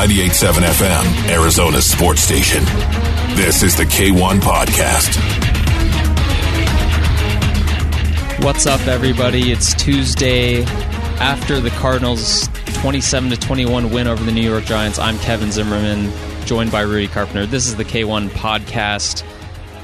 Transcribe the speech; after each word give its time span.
98.7 0.00 0.62
FM, 0.62 1.28
Arizona 1.28 1.82
sports 1.82 2.22
station. 2.22 2.64
This 3.36 3.62
is 3.62 3.76
the 3.76 3.82
K1 3.82 4.40
Podcast. 4.40 5.14
What's 8.42 8.66
up, 8.66 8.80
everybody? 8.86 9.52
It's 9.52 9.74
Tuesday 9.74 10.62
after 11.20 11.60
the 11.60 11.68
Cardinals' 11.68 12.48
27 12.80 13.28
to 13.28 13.36
21 13.36 13.90
win 13.90 14.06
over 14.06 14.24
the 14.24 14.32
New 14.32 14.40
York 14.40 14.64
Giants. 14.64 14.98
I'm 14.98 15.18
Kevin 15.18 15.52
Zimmerman, 15.52 16.10
joined 16.46 16.72
by 16.72 16.80
Rudy 16.80 17.06
Carpenter. 17.06 17.44
This 17.44 17.66
is 17.66 17.76
the 17.76 17.84
K1 17.84 18.30
Podcast. 18.30 19.22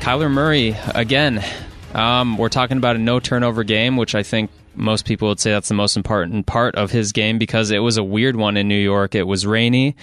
Kyler 0.00 0.30
Murray 0.30 0.78
again. 0.94 1.44
Um, 1.92 2.38
we're 2.38 2.48
talking 2.48 2.78
about 2.78 2.96
a 2.96 2.98
no 2.98 3.20
turnover 3.20 3.64
game, 3.64 3.98
which 3.98 4.14
I 4.14 4.22
think 4.22 4.50
most 4.76 5.04
people 5.04 5.28
would 5.28 5.40
say 5.40 5.50
that's 5.50 5.68
the 5.68 5.74
most 5.74 5.96
important 5.96 6.46
part 6.46 6.74
of 6.76 6.90
his 6.90 7.12
game 7.12 7.38
because 7.38 7.70
it 7.70 7.78
was 7.78 7.96
a 7.96 8.04
weird 8.04 8.36
one 8.36 8.56
in 8.56 8.68
New 8.68 8.78
York. 8.78 9.14
It 9.14 9.24
was 9.24 9.46
rainy. 9.46 9.96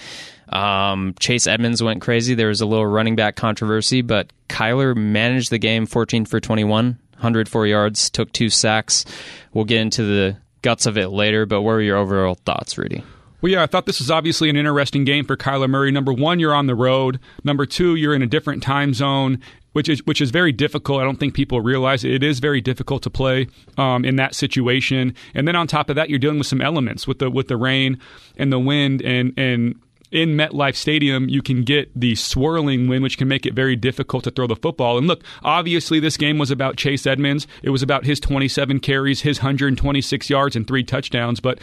Um, 0.50 1.14
Chase 1.18 1.46
Edmonds 1.46 1.82
went 1.82 2.02
crazy. 2.02 2.34
There 2.34 2.48
was 2.48 2.60
a 2.60 2.66
little 2.66 2.86
running 2.86 3.16
back 3.16 3.36
controversy, 3.36 4.02
but 4.02 4.32
Kyler 4.48 4.96
managed 4.96 5.50
the 5.50 5.58
game 5.58 5.86
14 5.86 6.26
for 6.26 6.40
21, 6.40 6.98
104 7.12 7.66
yards, 7.66 8.10
took 8.10 8.32
two 8.32 8.50
sacks. 8.50 9.04
We'll 9.52 9.64
get 9.64 9.80
into 9.80 10.02
the 10.02 10.36
guts 10.62 10.86
of 10.86 10.96
it 10.96 11.08
later, 11.08 11.46
but 11.46 11.62
what 11.62 11.72
were 11.72 11.80
your 11.80 11.96
overall 11.96 12.34
thoughts, 12.34 12.76
Rudy? 12.78 13.02
Well, 13.40 13.52
yeah, 13.52 13.62
I 13.62 13.66
thought 13.66 13.84
this 13.84 13.98
was 13.98 14.10
obviously 14.10 14.48
an 14.48 14.56
interesting 14.56 15.04
game 15.04 15.26
for 15.26 15.36
Kyler 15.36 15.68
Murray. 15.68 15.90
Number 15.90 16.14
one, 16.14 16.40
you're 16.40 16.54
on 16.54 16.66
the 16.66 16.74
road. 16.74 17.20
Number 17.44 17.66
two, 17.66 17.94
you're 17.94 18.14
in 18.14 18.22
a 18.22 18.26
different 18.26 18.62
time 18.62 18.94
zone, 18.94 19.38
which 19.74 19.88
is 19.88 20.04
which 20.06 20.20
is 20.20 20.30
very 20.30 20.52
difficult. 20.52 21.00
I 21.00 21.04
don't 21.04 21.20
think 21.20 21.34
people 21.34 21.60
realize 21.60 22.04
it, 22.04 22.12
it 22.12 22.22
is 22.22 22.38
very 22.38 22.60
difficult 22.60 23.02
to 23.02 23.10
play 23.10 23.48
um, 23.76 24.04
in 24.04 24.16
that 24.16 24.34
situation. 24.34 25.14
And 25.34 25.46
then 25.46 25.54
on 25.54 25.66
top 25.66 25.90
of 25.90 25.96
that, 25.96 26.08
you're 26.08 26.18
dealing 26.18 26.38
with 26.38 26.46
some 26.46 26.60
elements 26.60 27.06
with 27.06 27.18
the 27.18 27.28
with 27.28 27.48
the 27.48 27.56
rain 27.56 27.98
and 28.38 28.50
the 28.52 28.58
wind 28.58 29.02
and 29.02 29.34
and 29.36 29.78
in 30.10 30.36
MetLife 30.36 30.76
Stadium, 30.76 31.28
you 31.28 31.42
can 31.42 31.64
get 31.64 31.90
the 31.98 32.14
swirling 32.14 32.86
wind, 32.86 33.02
which 33.02 33.18
can 33.18 33.26
make 33.26 33.46
it 33.46 33.52
very 33.52 33.74
difficult 33.74 34.22
to 34.24 34.30
throw 34.30 34.46
the 34.46 34.54
football. 34.54 34.96
And 34.96 35.08
look, 35.08 35.24
obviously, 35.42 35.98
this 35.98 36.16
game 36.16 36.38
was 36.38 36.52
about 36.52 36.76
Chase 36.76 37.04
Edmonds. 37.04 37.48
It 37.64 37.70
was 37.70 37.82
about 37.82 38.04
his 38.04 38.20
27 38.20 38.78
carries, 38.78 39.22
his 39.22 39.38
126 39.38 40.30
yards, 40.30 40.54
and 40.54 40.68
three 40.68 40.84
touchdowns. 40.84 41.40
But 41.40 41.58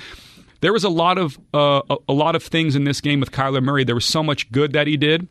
there 0.59 0.73
was 0.73 0.83
a 0.83 0.89
lot 0.89 1.17
of 1.17 1.39
uh, 1.53 1.81
a, 1.89 1.95
a 2.09 2.13
lot 2.13 2.35
of 2.35 2.43
things 2.43 2.75
in 2.75 2.83
this 2.83 2.99
game 2.99 3.21
with 3.21 3.31
Kyler 3.31 3.63
Murray. 3.63 3.85
There 3.85 3.95
was 3.95 4.05
so 4.05 4.21
much 4.21 4.51
good 4.51 4.73
that 4.73 4.85
he 4.85 4.97
did 4.97 5.29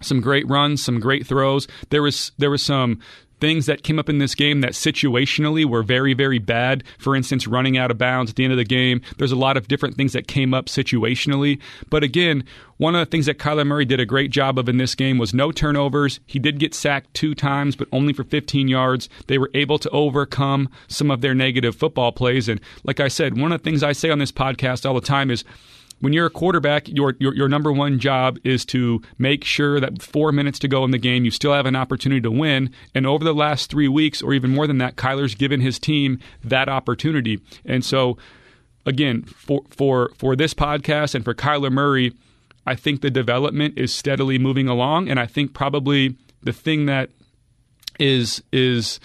some 0.00 0.20
great 0.20 0.48
runs, 0.48 0.84
some 0.84 1.00
great 1.00 1.26
throws. 1.26 1.66
There 1.90 2.02
was 2.02 2.32
there 2.38 2.50
was 2.50 2.62
some 2.62 3.00
things 3.40 3.66
that 3.66 3.82
came 3.82 3.98
up 3.98 4.08
in 4.08 4.18
this 4.18 4.34
game 4.34 4.60
that 4.62 4.72
situationally 4.72 5.66
were 5.66 5.82
very, 5.82 6.14
very 6.14 6.38
bad. 6.38 6.82
For 6.98 7.14
instance, 7.14 7.46
running 7.46 7.76
out 7.76 7.90
of 7.90 7.98
bounds 7.98 8.30
at 8.30 8.36
the 8.36 8.44
end 8.44 8.52
of 8.52 8.56
the 8.56 8.64
game. 8.64 9.02
There's 9.18 9.32
a 9.32 9.36
lot 9.36 9.58
of 9.58 9.68
different 9.68 9.96
things 9.96 10.14
that 10.14 10.26
came 10.26 10.54
up 10.54 10.66
situationally. 10.66 11.60
But 11.90 12.02
again, 12.02 12.44
one 12.78 12.94
of 12.94 13.00
the 13.00 13.10
things 13.10 13.26
that 13.26 13.38
Kyler 13.38 13.66
Murray 13.66 13.84
did 13.84 14.00
a 14.00 14.06
great 14.06 14.30
job 14.30 14.58
of 14.58 14.68
in 14.68 14.78
this 14.78 14.94
game 14.94 15.18
was 15.18 15.34
no 15.34 15.52
turnovers. 15.52 16.20
He 16.26 16.38
did 16.38 16.58
get 16.58 16.74
sacked 16.74 17.12
two 17.12 17.34
times, 17.34 17.76
but 17.76 17.88
only 17.92 18.12
for 18.12 18.24
15 18.24 18.68
yards. 18.68 19.08
They 19.26 19.36
were 19.36 19.50
able 19.52 19.78
to 19.78 19.90
overcome 19.90 20.70
some 20.88 21.10
of 21.10 21.20
their 21.20 21.34
negative 21.34 21.76
football 21.76 22.12
plays. 22.12 22.48
And 22.48 22.60
like 22.82 22.98
I 22.98 23.08
said, 23.08 23.38
one 23.38 23.52
of 23.52 23.62
the 23.62 23.64
things 23.68 23.82
I 23.82 23.92
say 23.92 24.10
on 24.10 24.20
this 24.20 24.32
podcast 24.32 24.86
all 24.86 24.94
the 24.94 25.00
time 25.00 25.30
is 25.30 25.44
when 26.04 26.12
you're 26.12 26.26
a 26.26 26.30
quarterback, 26.30 26.86
your, 26.86 27.14
your, 27.18 27.34
your 27.34 27.48
number 27.48 27.72
one 27.72 27.98
job 27.98 28.36
is 28.44 28.66
to 28.66 29.00
make 29.16 29.42
sure 29.42 29.80
that 29.80 30.02
four 30.02 30.32
minutes 30.32 30.58
to 30.58 30.68
go 30.68 30.84
in 30.84 30.90
the 30.90 30.98
game, 30.98 31.24
you 31.24 31.30
still 31.30 31.54
have 31.54 31.64
an 31.64 31.74
opportunity 31.74 32.20
to 32.20 32.30
win. 32.30 32.70
And 32.94 33.06
over 33.06 33.24
the 33.24 33.32
last 33.32 33.70
three 33.70 33.88
weeks, 33.88 34.20
or 34.20 34.34
even 34.34 34.50
more 34.50 34.66
than 34.66 34.76
that, 34.78 34.96
Kyler's 34.96 35.34
given 35.34 35.62
his 35.62 35.78
team 35.78 36.18
that 36.44 36.68
opportunity. 36.68 37.40
And 37.64 37.82
so, 37.82 38.18
again, 38.84 39.22
for 39.22 39.62
for 39.70 40.10
for 40.18 40.36
this 40.36 40.52
podcast 40.52 41.14
and 41.14 41.24
for 41.24 41.32
Kyler 41.32 41.72
Murray, 41.72 42.12
I 42.66 42.74
think 42.74 43.00
the 43.00 43.10
development 43.10 43.78
is 43.78 43.90
steadily 43.90 44.38
moving 44.38 44.68
along, 44.68 45.08
and 45.08 45.18
I 45.18 45.26
think 45.26 45.54
probably 45.54 46.16
the 46.42 46.52
thing 46.52 46.84
that 46.84 47.08
is 47.98 48.42
is 48.52 49.00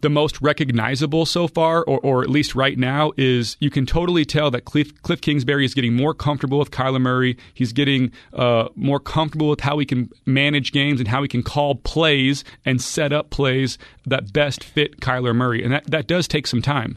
the 0.00 0.08
most 0.08 0.40
recognizable 0.40 1.26
so 1.26 1.48
far, 1.48 1.82
or, 1.84 1.98
or 2.00 2.22
at 2.22 2.30
least 2.30 2.54
right 2.54 2.78
now, 2.78 3.12
is 3.16 3.56
you 3.60 3.70
can 3.70 3.86
totally 3.86 4.24
tell 4.24 4.50
that 4.50 4.64
Cliff, 4.64 5.02
Cliff 5.02 5.20
Kingsbury 5.20 5.64
is 5.64 5.74
getting 5.74 5.94
more 5.94 6.14
comfortable 6.14 6.58
with 6.58 6.70
Kyler 6.70 7.00
Murray. 7.00 7.36
He's 7.54 7.72
getting 7.72 8.12
uh, 8.32 8.68
more 8.74 9.00
comfortable 9.00 9.48
with 9.48 9.60
how 9.60 9.78
he 9.78 9.86
can 9.86 10.10
manage 10.26 10.72
games 10.72 11.00
and 11.00 11.08
how 11.08 11.22
he 11.22 11.28
can 11.28 11.42
call 11.42 11.74
plays 11.74 12.44
and 12.64 12.80
set 12.80 13.12
up 13.12 13.30
plays 13.30 13.78
that 14.06 14.32
best 14.32 14.62
fit 14.62 15.00
Kyler 15.00 15.34
Murray. 15.34 15.62
And 15.64 15.72
that, 15.72 15.90
that 15.90 16.06
does 16.06 16.28
take 16.28 16.46
some 16.46 16.62
time. 16.62 16.96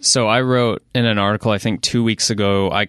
So 0.00 0.28
I 0.28 0.42
wrote 0.42 0.82
in 0.94 1.06
an 1.06 1.18
article, 1.18 1.50
I 1.50 1.58
think 1.58 1.80
two 1.80 2.04
weeks 2.04 2.28
ago, 2.28 2.70
I 2.70 2.88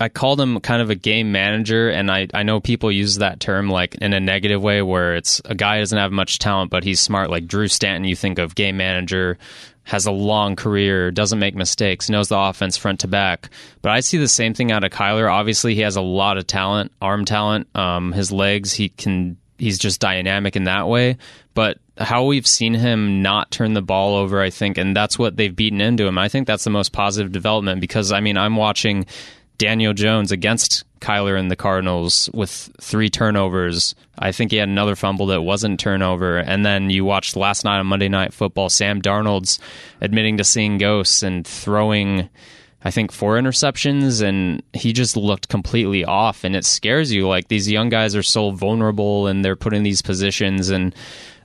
I 0.00 0.08
called 0.08 0.40
him 0.40 0.58
kind 0.60 0.80
of 0.80 0.88
a 0.88 0.94
game 0.94 1.30
manager, 1.30 1.90
and 1.90 2.10
I, 2.10 2.26
I 2.32 2.42
know 2.42 2.58
people 2.58 2.90
use 2.90 3.16
that 3.16 3.38
term 3.38 3.68
like 3.68 3.96
in 3.96 4.14
a 4.14 4.20
negative 4.20 4.62
way, 4.62 4.80
where 4.80 5.14
it's 5.14 5.42
a 5.44 5.54
guy 5.54 5.78
doesn't 5.78 5.98
have 5.98 6.10
much 6.10 6.38
talent, 6.38 6.70
but 6.70 6.84
he's 6.84 7.00
smart. 7.00 7.28
Like 7.28 7.46
Drew 7.46 7.68
Stanton, 7.68 8.04
you 8.04 8.16
think 8.16 8.38
of 8.38 8.54
game 8.54 8.78
manager, 8.78 9.36
has 9.84 10.06
a 10.06 10.10
long 10.10 10.56
career, 10.56 11.10
doesn't 11.10 11.38
make 11.38 11.54
mistakes, 11.54 12.08
knows 12.08 12.28
the 12.28 12.38
offense 12.38 12.78
front 12.78 13.00
to 13.00 13.08
back. 13.08 13.50
But 13.82 13.92
I 13.92 14.00
see 14.00 14.16
the 14.16 14.26
same 14.26 14.54
thing 14.54 14.72
out 14.72 14.84
of 14.84 14.90
Kyler. 14.90 15.30
Obviously, 15.30 15.74
he 15.74 15.82
has 15.82 15.96
a 15.96 16.00
lot 16.00 16.38
of 16.38 16.46
talent, 16.46 16.92
arm 17.02 17.26
talent. 17.26 17.68
Um, 17.76 18.12
his 18.12 18.32
legs, 18.32 18.72
he 18.72 18.88
can. 18.88 19.36
He's 19.58 19.78
just 19.78 20.00
dynamic 20.00 20.56
in 20.56 20.64
that 20.64 20.88
way. 20.88 21.18
But 21.52 21.76
how 21.98 22.24
we've 22.24 22.46
seen 22.46 22.72
him 22.72 23.20
not 23.20 23.50
turn 23.50 23.74
the 23.74 23.82
ball 23.82 24.16
over, 24.16 24.40
I 24.40 24.48
think, 24.48 24.78
and 24.78 24.96
that's 24.96 25.18
what 25.18 25.36
they've 25.36 25.54
beaten 25.54 25.82
into 25.82 26.06
him. 26.06 26.16
I 26.16 26.28
think 26.28 26.46
that's 26.46 26.64
the 26.64 26.70
most 26.70 26.92
positive 26.92 27.30
development 27.30 27.82
because 27.82 28.10
I 28.10 28.20
mean, 28.20 28.38
I'm 28.38 28.56
watching 28.56 29.04
Daniel 29.60 29.92
Jones 29.92 30.32
against 30.32 30.84
Kyler 31.00 31.38
and 31.38 31.50
the 31.50 31.56
Cardinals 31.56 32.30
with 32.32 32.72
three 32.80 33.10
turnovers. 33.10 33.94
I 34.18 34.32
think 34.32 34.52
he 34.52 34.56
had 34.56 34.70
another 34.70 34.96
fumble 34.96 35.26
that 35.26 35.42
wasn't 35.42 35.78
turnover. 35.78 36.38
And 36.38 36.64
then 36.64 36.88
you 36.88 37.04
watched 37.04 37.36
last 37.36 37.62
night 37.62 37.78
on 37.78 37.86
Monday 37.86 38.08
Night 38.08 38.32
Football, 38.32 38.70
Sam 38.70 39.02
Darnold's 39.02 39.58
admitting 40.00 40.38
to 40.38 40.44
seeing 40.44 40.78
ghosts 40.78 41.22
and 41.22 41.46
throwing, 41.46 42.30
I 42.82 42.90
think, 42.90 43.12
four 43.12 43.38
interceptions, 43.38 44.22
and 44.26 44.62
he 44.72 44.94
just 44.94 45.14
looked 45.14 45.50
completely 45.50 46.06
off. 46.06 46.42
And 46.42 46.56
it 46.56 46.64
scares 46.64 47.12
you. 47.12 47.28
Like 47.28 47.48
these 47.48 47.70
young 47.70 47.90
guys 47.90 48.16
are 48.16 48.22
so 48.22 48.52
vulnerable, 48.52 49.26
and 49.26 49.44
they're 49.44 49.56
put 49.56 49.74
in 49.74 49.82
these 49.82 50.00
positions. 50.00 50.70
And 50.70 50.94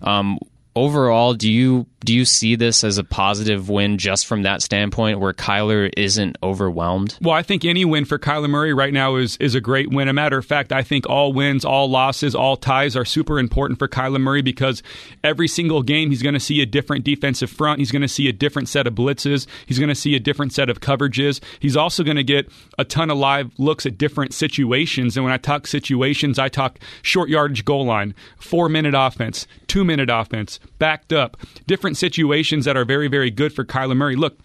um, 0.01 0.39
overall, 0.75 1.33
do 1.33 1.51
you 1.51 1.85
do 2.05 2.13
you 2.13 2.23
see 2.23 2.55
this 2.55 2.83
as 2.83 2.99
a 2.99 3.03
positive 3.03 3.67
win 3.67 3.97
just 3.97 4.27
from 4.27 4.43
that 4.43 4.61
standpoint 4.61 5.19
where 5.19 5.33
Kyler 5.33 5.91
isn't 5.97 6.37
overwhelmed? 6.43 7.17
Well, 7.19 7.33
I 7.33 7.41
think 7.41 7.65
any 7.65 7.83
win 7.83 8.05
for 8.05 8.19
Kyler 8.19 8.49
Murray 8.49 8.73
right 8.73 8.93
now 8.93 9.15
is 9.15 9.37
is 9.37 9.55
a 9.55 9.61
great 9.61 9.89
win. 9.89 10.07
A 10.07 10.13
matter 10.13 10.37
of 10.37 10.45
fact, 10.45 10.71
I 10.71 10.83
think 10.83 11.09
all 11.09 11.33
wins, 11.33 11.65
all 11.65 11.89
losses, 11.89 12.35
all 12.35 12.57
ties 12.57 12.95
are 12.95 13.05
super 13.05 13.39
important 13.39 13.79
for 13.79 13.87
Kyler 13.87 14.21
Murray 14.21 14.41
because 14.41 14.83
every 15.23 15.47
single 15.47 15.81
game 15.81 16.09
he's 16.09 16.21
going 16.21 16.33
to 16.33 16.39
see 16.39 16.61
a 16.61 16.65
different 16.65 17.03
defensive 17.03 17.49
front. 17.49 17.79
He's 17.79 17.91
going 17.91 18.03
to 18.03 18.07
see 18.07 18.27
a 18.27 18.33
different 18.33 18.69
set 18.69 18.85
of 18.85 18.93
blitzes. 18.93 19.47
He's 19.65 19.79
going 19.79 19.89
to 19.89 19.95
see 19.95 20.15
a 20.15 20.19
different 20.19 20.53
set 20.53 20.69
of 20.69 20.79
coverages. 20.79 21.41
He's 21.59 21.77
also 21.77 22.03
going 22.03 22.17
to 22.17 22.23
get 22.23 22.51
a 22.77 22.85
ton 22.85 23.09
of 23.09 23.17
live 23.17 23.51
looks 23.57 23.85
at 23.85 23.97
different 23.97 24.33
situations. 24.33 25.17
And 25.17 25.23
when 25.23 25.33
I 25.33 25.37
talk 25.37 25.65
situations, 25.65 26.37
I 26.37 26.49
talk 26.49 26.77
short 27.01 27.29
yardage 27.29 27.65
goal 27.65 27.85
line, 27.85 28.13
four 28.37 28.69
minute 28.69 28.93
offense, 28.95 29.47
two 29.67 29.83
minute 29.83 30.09
offense, 30.11 30.59
backed 30.79 31.13
up, 31.13 31.37
different 31.67 31.97
situations 31.97 32.65
that 32.65 32.77
are 32.77 32.85
very, 32.85 33.07
very 33.07 33.31
good 33.31 33.53
for 33.53 33.65
Kyler 33.65 33.95
Murray. 33.95 34.15
Look, 34.15 34.39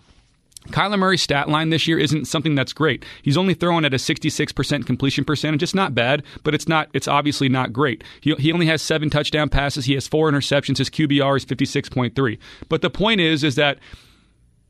Kyler 0.69 0.99
Murray's 0.99 1.23
stat 1.23 1.49
line 1.49 1.71
this 1.71 1.89
year 1.89 1.99
isn't 1.99 2.27
something 2.27 2.55
that's 2.55 2.73
great. 2.73 3.05
He's 3.23 3.37
only 3.37 3.55
throwing 3.55 3.85
at 3.85 3.95
a 3.95 3.97
66% 3.97 4.87
completion 4.87 5.25
percentage. 5.25 5.63
It's 5.63 5.75
not 5.75 5.95
bad, 5.95 6.23
but 6.45 6.55
it's 6.55 6.69
not. 6.69 6.89
It's 6.93 7.09
obviously 7.09 7.49
not 7.49 7.73
great. 7.73 8.05
He, 8.21 8.35
he 8.35 8.53
only 8.53 8.67
has 8.67 8.83
seven 8.83 9.09
touchdown 9.09 9.49
passes. 9.49 9.87
He 9.87 9.95
has 9.95 10.07
four 10.07 10.31
interceptions. 10.31 10.79
His 10.79 10.91
QBR 10.91 11.39
is 11.39 11.47
56.3. 11.47 12.39
But 12.69 12.83
the 12.83 12.91
point 12.91 13.21
is, 13.21 13.43
is 13.43 13.55
that 13.55 13.79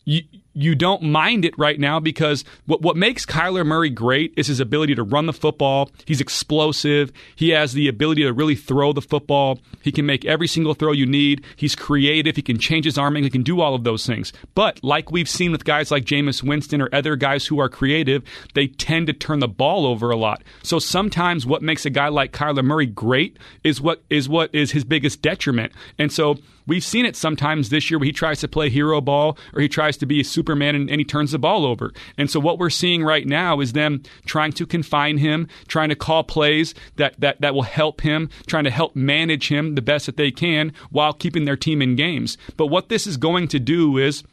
you, 0.04 0.22
you 0.52 0.74
don't 0.74 1.02
mind 1.02 1.44
it 1.44 1.56
right 1.58 1.78
now 1.78 2.00
because 2.00 2.44
what, 2.66 2.82
what 2.82 2.96
makes 2.96 3.24
Kyler 3.24 3.64
Murray 3.64 3.90
great 3.90 4.32
is 4.36 4.48
his 4.48 4.60
ability 4.60 4.94
to 4.96 5.02
run 5.02 5.26
the 5.26 5.32
football. 5.32 5.90
He's 6.06 6.20
explosive. 6.20 7.12
He 7.36 7.50
has 7.50 7.72
the 7.72 7.88
ability 7.88 8.22
to 8.22 8.32
really 8.32 8.56
throw 8.56 8.92
the 8.92 9.02
football. 9.02 9.60
He 9.82 9.92
can 9.92 10.06
make 10.06 10.24
every 10.24 10.48
single 10.48 10.74
throw 10.74 10.92
you 10.92 11.06
need. 11.06 11.44
He's 11.56 11.76
creative. 11.76 12.36
He 12.36 12.42
can 12.42 12.58
change 12.58 12.84
his 12.84 12.98
arming. 12.98 13.22
He 13.22 13.30
can 13.30 13.42
do 13.42 13.60
all 13.60 13.74
of 13.74 13.84
those 13.84 14.06
things. 14.06 14.32
But 14.54 14.82
like 14.82 15.12
we've 15.12 15.28
seen 15.28 15.52
with 15.52 15.64
guys 15.64 15.90
like 15.90 16.04
Jameis 16.04 16.42
Winston 16.42 16.80
or 16.80 16.88
other 16.92 17.16
guys 17.16 17.46
who 17.46 17.60
are 17.60 17.68
creative, 17.68 18.22
they 18.54 18.66
tend 18.66 19.06
to 19.06 19.12
turn 19.12 19.38
the 19.38 19.48
ball 19.48 19.86
over 19.86 20.10
a 20.10 20.16
lot. 20.16 20.42
So 20.62 20.78
sometimes 20.78 21.46
what 21.46 21.62
makes 21.62 21.86
a 21.86 21.90
guy 21.90 22.08
like 22.08 22.32
Kyler 22.32 22.64
Murray 22.64 22.86
great 22.86 23.38
is 23.62 23.80
what 23.80 24.02
is 24.10 24.28
what 24.28 24.54
is 24.54 24.72
his 24.72 24.84
biggest 24.84 25.22
detriment. 25.22 25.72
And 25.98 26.12
so 26.12 26.38
We've 26.70 26.84
seen 26.84 27.04
it 27.04 27.16
sometimes 27.16 27.70
this 27.70 27.90
year 27.90 27.98
where 27.98 28.06
he 28.06 28.12
tries 28.12 28.38
to 28.40 28.48
play 28.48 28.70
hero 28.70 29.00
ball 29.00 29.36
or 29.54 29.60
he 29.60 29.68
tries 29.68 29.96
to 29.96 30.06
be 30.06 30.20
a 30.20 30.24
Superman 30.40 30.74
and, 30.74 30.88
and 30.88 30.98
he 30.98 31.04
turns 31.04 31.32
the 31.32 31.38
ball 31.38 31.66
over. 31.66 31.92
And 32.16 32.30
so 32.30 32.40
what 32.40 32.58
we're 32.58 32.70
seeing 32.70 33.04
right 33.04 33.26
now 33.26 33.60
is 33.60 33.74
them 33.74 34.02
trying 34.24 34.52
to 34.52 34.64
confine 34.64 35.18
him, 35.18 35.48
trying 35.68 35.90
to 35.90 35.94
call 35.94 36.24
plays 36.24 36.74
that, 36.96 37.20
that, 37.20 37.42
that 37.42 37.54
will 37.54 37.62
help 37.62 38.00
him, 38.00 38.30
trying 38.46 38.64
to 38.64 38.70
help 38.70 38.96
manage 38.96 39.48
him 39.48 39.74
the 39.74 39.82
best 39.82 40.06
that 40.06 40.16
they 40.16 40.30
can 40.30 40.72
while 40.88 41.12
keeping 41.12 41.44
their 41.44 41.58
team 41.58 41.82
in 41.82 41.94
games. 41.94 42.38
But 42.56 42.68
what 42.68 42.88
this 42.88 43.06
is 43.06 43.18
going 43.18 43.48
to 43.48 43.60
do 43.60 43.98
is 43.98 44.24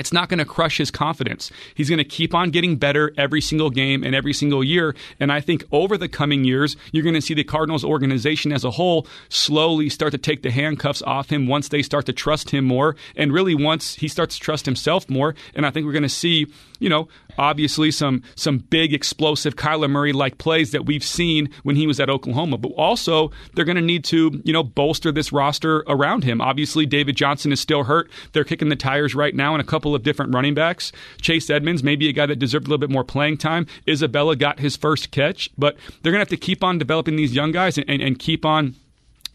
it's 0.00 0.12
not 0.12 0.28
going 0.28 0.38
to 0.38 0.44
crush 0.44 0.78
his 0.78 0.90
confidence. 0.90 1.52
He's 1.74 1.88
going 1.88 1.98
to 1.98 2.04
keep 2.04 2.34
on 2.34 2.50
getting 2.50 2.76
better 2.76 3.12
every 3.16 3.40
single 3.40 3.68
game 3.70 4.02
and 4.02 4.14
every 4.14 4.32
single 4.32 4.64
year. 4.64 4.96
And 5.20 5.30
I 5.30 5.40
think 5.40 5.62
over 5.70 5.98
the 5.98 6.08
coming 6.08 6.42
years, 6.42 6.76
you're 6.90 7.04
going 7.04 7.14
to 7.14 7.20
see 7.20 7.34
the 7.34 7.44
Cardinals 7.44 7.84
organization 7.84 8.50
as 8.50 8.64
a 8.64 8.70
whole 8.70 9.06
slowly 9.28 9.90
start 9.90 10.12
to 10.12 10.18
take 10.18 10.42
the 10.42 10.50
handcuffs 10.50 11.02
off 11.02 11.30
him 11.30 11.46
once 11.46 11.68
they 11.68 11.82
start 11.82 12.06
to 12.06 12.12
trust 12.12 12.50
him 12.50 12.64
more. 12.64 12.96
And 13.14 13.32
really, 13.32 13.54
once 13.54 13.94
he 13.94 14.08
starts 14.08 14.36
to 14.36 14.40
trust 14.40 14.64
himself 14.64 15.08
more. 15.10 15.34
And 15.54 15.66
I 15.66 15.70
think 15.70 15.84
we're 15.84 15.92
going 15.92 16.02
to 16.02 16.08
see, 16.08 16.46
you 16.80 16.88
know, 16.88 17.08
obviously 17.38 17.90
some 17.90 18.22
some 18.34 18.58
big 18.58 18.92
explosive 18.92 19.54
Kyler 19.54 19.88
Murray 19.88 20.12
like 20.12 20.38
plays 20.38 20.72
that 20.72 20.86
we've 20.86 21.04
seen 21.04 21.50
when 21.62 21.76
he 21.76 21.86
was 21.86 22.00
at 22.00 22.10
Oklahoma. 22.10 22.58
But 22.58 22.72
also 22.72 23.30
they're 23.54 23.64
going 23.64 23.76
to 23.76 23.82
need 23.82 24.02
to 24.04 24.40
you 24.44 24.52
know 24.52 24.64
bolster 24.64 25.12
this 25.12 25.32
roster 25.32 25.84
around 25.86 26.24
him. 26.24 26.40
Obviously 26.40 26.86
David 26.86 27.16
Johnson 27.16 27.52
is 27.52 27.60
still 27.60 27.84
hurt. 27.84 28.10
They're 28.32 28.44
kicking 28.44 28.70
the 28.70 28.76
tires 28.76 29.14
right 29.14 29.34
now 29.34 29.54
in 29.54 29.60
a 29.60 29.64
couple 29.64 29.94
of 29.94 30.02
different 30.02 30.34
running 30.34 30.54
backs. 30.54 30.90
Chase 31.20 31.48
Edmonds 31.48 31.84
maybe 31.84 32.08
a 32.08 32.12
guy 32.12 32.26
that 32.26 32.36
deserved 32.36 32.66
a 32.66 32.70
little 32.70 32.78
bit 32.78 32.90
more 32.90 33.04
playing 33.04 33.36
time. 33.36 33.66
Isabella 33.86 34.34
got 34.34 34.58
his 34.58 34.76
first 34.76 35.10
catch, 35.10 35.50
but 35.56 35.76
they're 36.02 36.12
going 36.12 36.24
to 36.24 36.28
have 36.28 36.28
to 36.28 36.36
keep 36.36 36.64
on 36.64 36.78
developing 36.78 37.16
these 37.16 37.34
young 37.34 37.52
guys 37.52 37.78
and, 37.78 37.88
and, 37.88 38.02
and 38.02 38.18
keep 38.18 38.44
on 38.44 38.74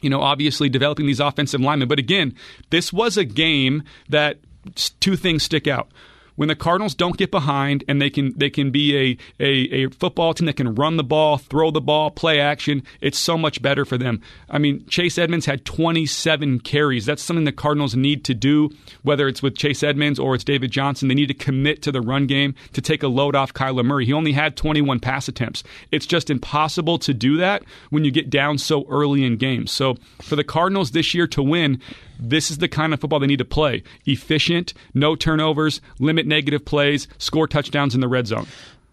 you 0.02 0.10
know, 0.10 0.22
obviously 0.22 0.70
developing 0.70 1.08
these 1.08 1.22
offensive 1.22 1.62
linemen. 1.62 1.88
But 1.88 1.98
again, 2.00 2.36
this 2.70 2.92
was 2.92 3.18
a 3.18 3.24
game 3.24 3.82
that 4.10 4.38
two 5.00 5.16
things 5.16 5.42
stick 5.42 5.68
out 5.68 5.88
when 6.36 6.48
the 6.48 6.56
Cardinals 6.56 6.96
don't 6.96 7.18
get 7.18 7.32
behind 7.32 7.84
and 7.88 8.02
they 8.02 8.10
can 8.10 8.34
they 8.38 8.50
can 8.50 8.72
be 8.72 9.18
a, 9.40 9.44
a, 9.44 9.86
a 9.86 9.90
football 9.90 10.34
team 10.34 10.46
that 10.46 10.56
can 10.56 10.76
run 10.76 10.98
the 10.98 11.04
ball, 11.04 11.38
throw 11.38 11.72
the 11.72 11.82
ball, 11.82 12.12
play 12.12 12.40
action, 12.40 12.84
it's 13.02 13.18
so 13.18 13.38
much 13.38 13.62
better 13.62 13.86
for 13.86 13.98
them. 13.98 14.22
I 14.50 14.58
mean, 14.58 14.86
Chase 14.88 15.18
Edmonds 15.18 15.46
had 15.46 15.66
27 15.66 16.60
carries. 16.62 17.06
That's 17.06 17.22
something 17.22 17.46
the 17.46 17.52
Cardinals 17.52 17.96
need 17.96 18.24
to 18.26 18.34
do, 18.34 18.70
whether 19.04 19.28
it's 19.28 19.42
with 19.42 19.56
Chase 19.58 19.84
Edmonds 19.84 20.20
or 20.20 20.36
it's 20.36 20.44
David 20.44 20.72
Johnson. 20.72 21.08
They 21.08 21.16
need 21.16 21.28
to 21.28 21.34
commit 21.34 21.82
to 21.84 21.92
the 21.92 22.02
run 22.02 22.28
game 22.28 22.56
to 22.74 22.82
take 22.82 23.04
a 23.04 23.08
load 23.08 23.36
off 23.36 23.54
Kyler 23.54 23.86
Murray. 23.86 24.06
He 24.06 24.14
only 24.14 24.34
had 24.34 24.56
21 24.56 25.00
pass 25.00 25.28
attempts. 25.28 25.64
It's 25.92 26.06
just 26.06 26.30
impossible 26.30 27.00
to 27.00 27.14
do 27.14 27.38
that 27.38 27.64
when 27.90 28.04
you 28.04 28.12
get 28.12 28.30
down 28.30 28.58
so 28.58 28.86
early 28.90 29.24
in 29.24 29.38
games. 29.38 29.72
So 29.72 29.96
for 30.22 30.36
the 30.36 30.44
Cardinals 30.44 30.92
this 30.92 31.14
year 31.14 31.28
to 31.28 31.44
win, 31.44 31.82
this 32.20 32.50
is 32.52 32.60
the 32.60 32.68
kind 32.68 32.94
of 32.94 33.00
football 33.00 33.20
they 33.20 33.28
need 33.28 33.40
to 33.40 33.46
play 33.46 33.84
efficient, 34.06 34.74
no 34.94 35.16
turnovers, 35.16 35.82
limit 36.00 36.25
negative 36.26 36.66
plays, 36.66 37.08
score 37.18 37.48
touchdowns 37.48 37.96
in 37.96 38.02
the 38.02 38.08
red 38.08 38.28
zone. 38.28 38.48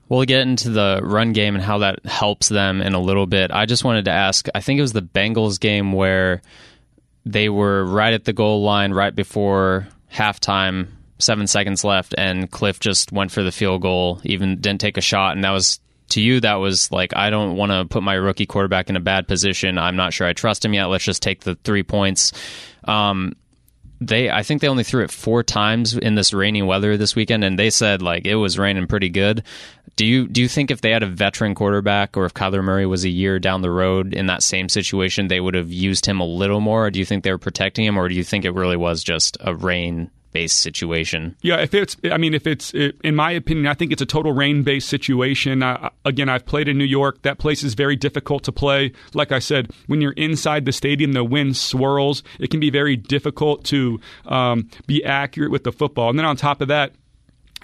We'll 0.08 0.25
get 0.25 0.43
into 0.43 0.70
the 0.70 1.00
run 1.02 1.32
game 1.32 1.55
and 1.55 1.64
how 1.64 1.79
that 1.79 2.05
helps 2.05 2.49
them 2.49 2.82
in 2.82 2.93
a 2.93 3.00
little 3.00 3.26
bit. 3.26 3.50
I 3.50 3.64
just 3.67 3.84
wanted 3.84 4.05
to 4.06 4.11
ask 4.11 4.46
I 4.55 4.61
think 4.61 4.79
it 4.79 4.82
was 4.82 4.93
the 4.93 5.02
Bengals 5.02 5.58
game 5.58 5.93
where 5.93 6.43
they 7.25 7.49
were 7.49 7.84
right 7.84 8.12
at 8.12 8.25
the 8.25 8.32
goal 8.32 8.62
line 8.62 8.93
right 8.93 9.14
before 9.14 9.88
halftime, 10.12 10.88
seven 11.19 11.46
seconds 11.46 11.84
left, 11.84 12.14
and 12.19 12.50
Cliff 12.50 12.81
just 12.81 13.12
went 13.12 13.31
for 13.31 13.43
the 13.43 13.52
field 13.52 13.82
goal, 13.82 14.20
even 14.25 14.61
didn't 14.61 14.81
take 14.81 14.96
a 14.96 15.00
shot. 15.00 15.35
And 15.35 15.44
that 15.44 15.50
was 15.50 15.81
to 16.11 16.20
you, 16.20 16.40
that 16.40 16.56
was 16.56 16.93
like, 16.93 17.17
I 17.17 17.31
don't 17.31 17.56
want 17.56 17.73
to 17.73 17.87
put 17.87 18.02
my 18.02 18.14
rookie 18.14 18.46
quarterback 18.46 18.90
in 18.90 18.96
a 18.96 19.00
bad 19.00 19.26
position. 19.26 19.78
I'm 19.78 19.96
not 19.96 20.12
sure 20.12 20.26
I 20.26 20.35
trust 20.35 20.64
him 20.64 20.75
yet. 20.75 20.87
Let's 20.87 21.05
just 21.05 21.23
take 21.23 21.40
the 21.40 21.55
three 21.64 21.82
points. 21.82 22.32
Um, 22.85 23.35
they, 24.06 24.31
I 24.31 24.43
think 24.43 24.60
they 24.60 24.69
only 24.69 24.84
threw 24.84 25.04
it 25.04 25.10
four 25.10 25.43
times 25.43 25.96
in 25.96 26.14
this 26.14 26.32
rainy 26.32 26.62
weather 26.62 26.96
this 26.96 27.16
weekend, 27.16 27.44
and 27.44 27.58
they 27.58 27.70
said 27.70 28.02
like 28.02 28.26
it 28.26 28.37
was 28.37 28.58
raining 28.58 28.87
pretty 28.87 29.08
good. 29.08 29.43
Do 29.96 30.06
you 30.06 30.26
do 30.26 30.40
you 30.40 30.49
think 30.49 30.70
if 30.70 30.81
they 30.81 30.90
had 30.90 31.02
a 31.02 31.06
veteran 31.06 31.54
quarterback, 31.54 32.16
or 32.16 32.25
if 32.25 32.34
Kyler 32.34 32.64
Murray 32.64 32.87
was 32.87 33.04
a 33.04 33.10
year 33.10 33.38
down 33.38 33.62
the 33.62 33.70
road 33.70 34.14
in 34.14 34.26
that 34.26 34.43
same 34.43 34.69
situation, 34.69 35.28
they 35.28 35.40
would 35.40 35.54
have 35.54 35.70
used 35.70 36.06
him 36.06 36.20
a 36.20 36.26
little 36.26 36.60
more? 36.60 36.87
Or 36.87 36.90
do 36.90 36.99
you 36.99 37.04
think 37.04 37.25
they 37.25 37.32
were 37.32 37.38
protecting 37.38 37.84
him, 37.84 37.99
or 37.99 38.08
do 38.08 38.14
you 38.14 38.25
think 38.25 38.44
it 38.44 38.54
really 38.54 38.76
was 38.76 39.04
just 39.04 39.37
a 39.40 39.54
rain 39.54 40.10
based 40.32 40.61
situation. 40.61 41.37
Yeah, 41.43 41.61
if 41.61 41.75
it's, 41.75 41.96
I 42.11 42.17
mean, 42.17 42.34
if 42.34 42.46
it's, 42.46 42.73
in 42.73 43.14
my 43.14 43.32
opinion, 43.32 43.67
I 43.67 43.75
think 43.75 43.93
it's 43.93 44.02
a 44.02 44.06
total 44.06 44.32
rain 44.32 44.62
based 44.62 44.88
situation. 44.88 45.62
Uh, 45.62 45.90
again, 46.05 46.29
I've 46.29 46.46
played 46.46 46.69
in 46.69 46.79
New 46.79 46.84
York. 46.84 47.23
That 47.23 47.38
place 47.38 47.62
is 47.62 47.75
very 47.75 47.96
difficult 47.96 48.44
to 48.44 48.52
play. 48.52 48.93
Like 49.14 49.32
I 49.32 49.38
said, 49.38 49.70
when 49.87 50.00
you're 50.00 50.12
inside 50.12 50.64
the 50.64 50.73
stadium, 50.73 51.12
the 51.12 51.25
wind 51.25 51.56
swirls. 51.56 52.23
It 52.38 52.50
can 52.50 52.61
be 52.61 52.70
very 52.70 52.96
difficult 52.96 53.64
to 53.67 54.00
um, 54.26 54.69
be 54.87 55.05
accurate 55.05 55.50
with 55.50 55.64
the 55.64 55.73
football. 55.73 56.11
And 56.11 56.19
then 56.19 56.26
on 56.26 56.37
top 56.37 56.61
of 56.61 56.69
that, 56.69 56.93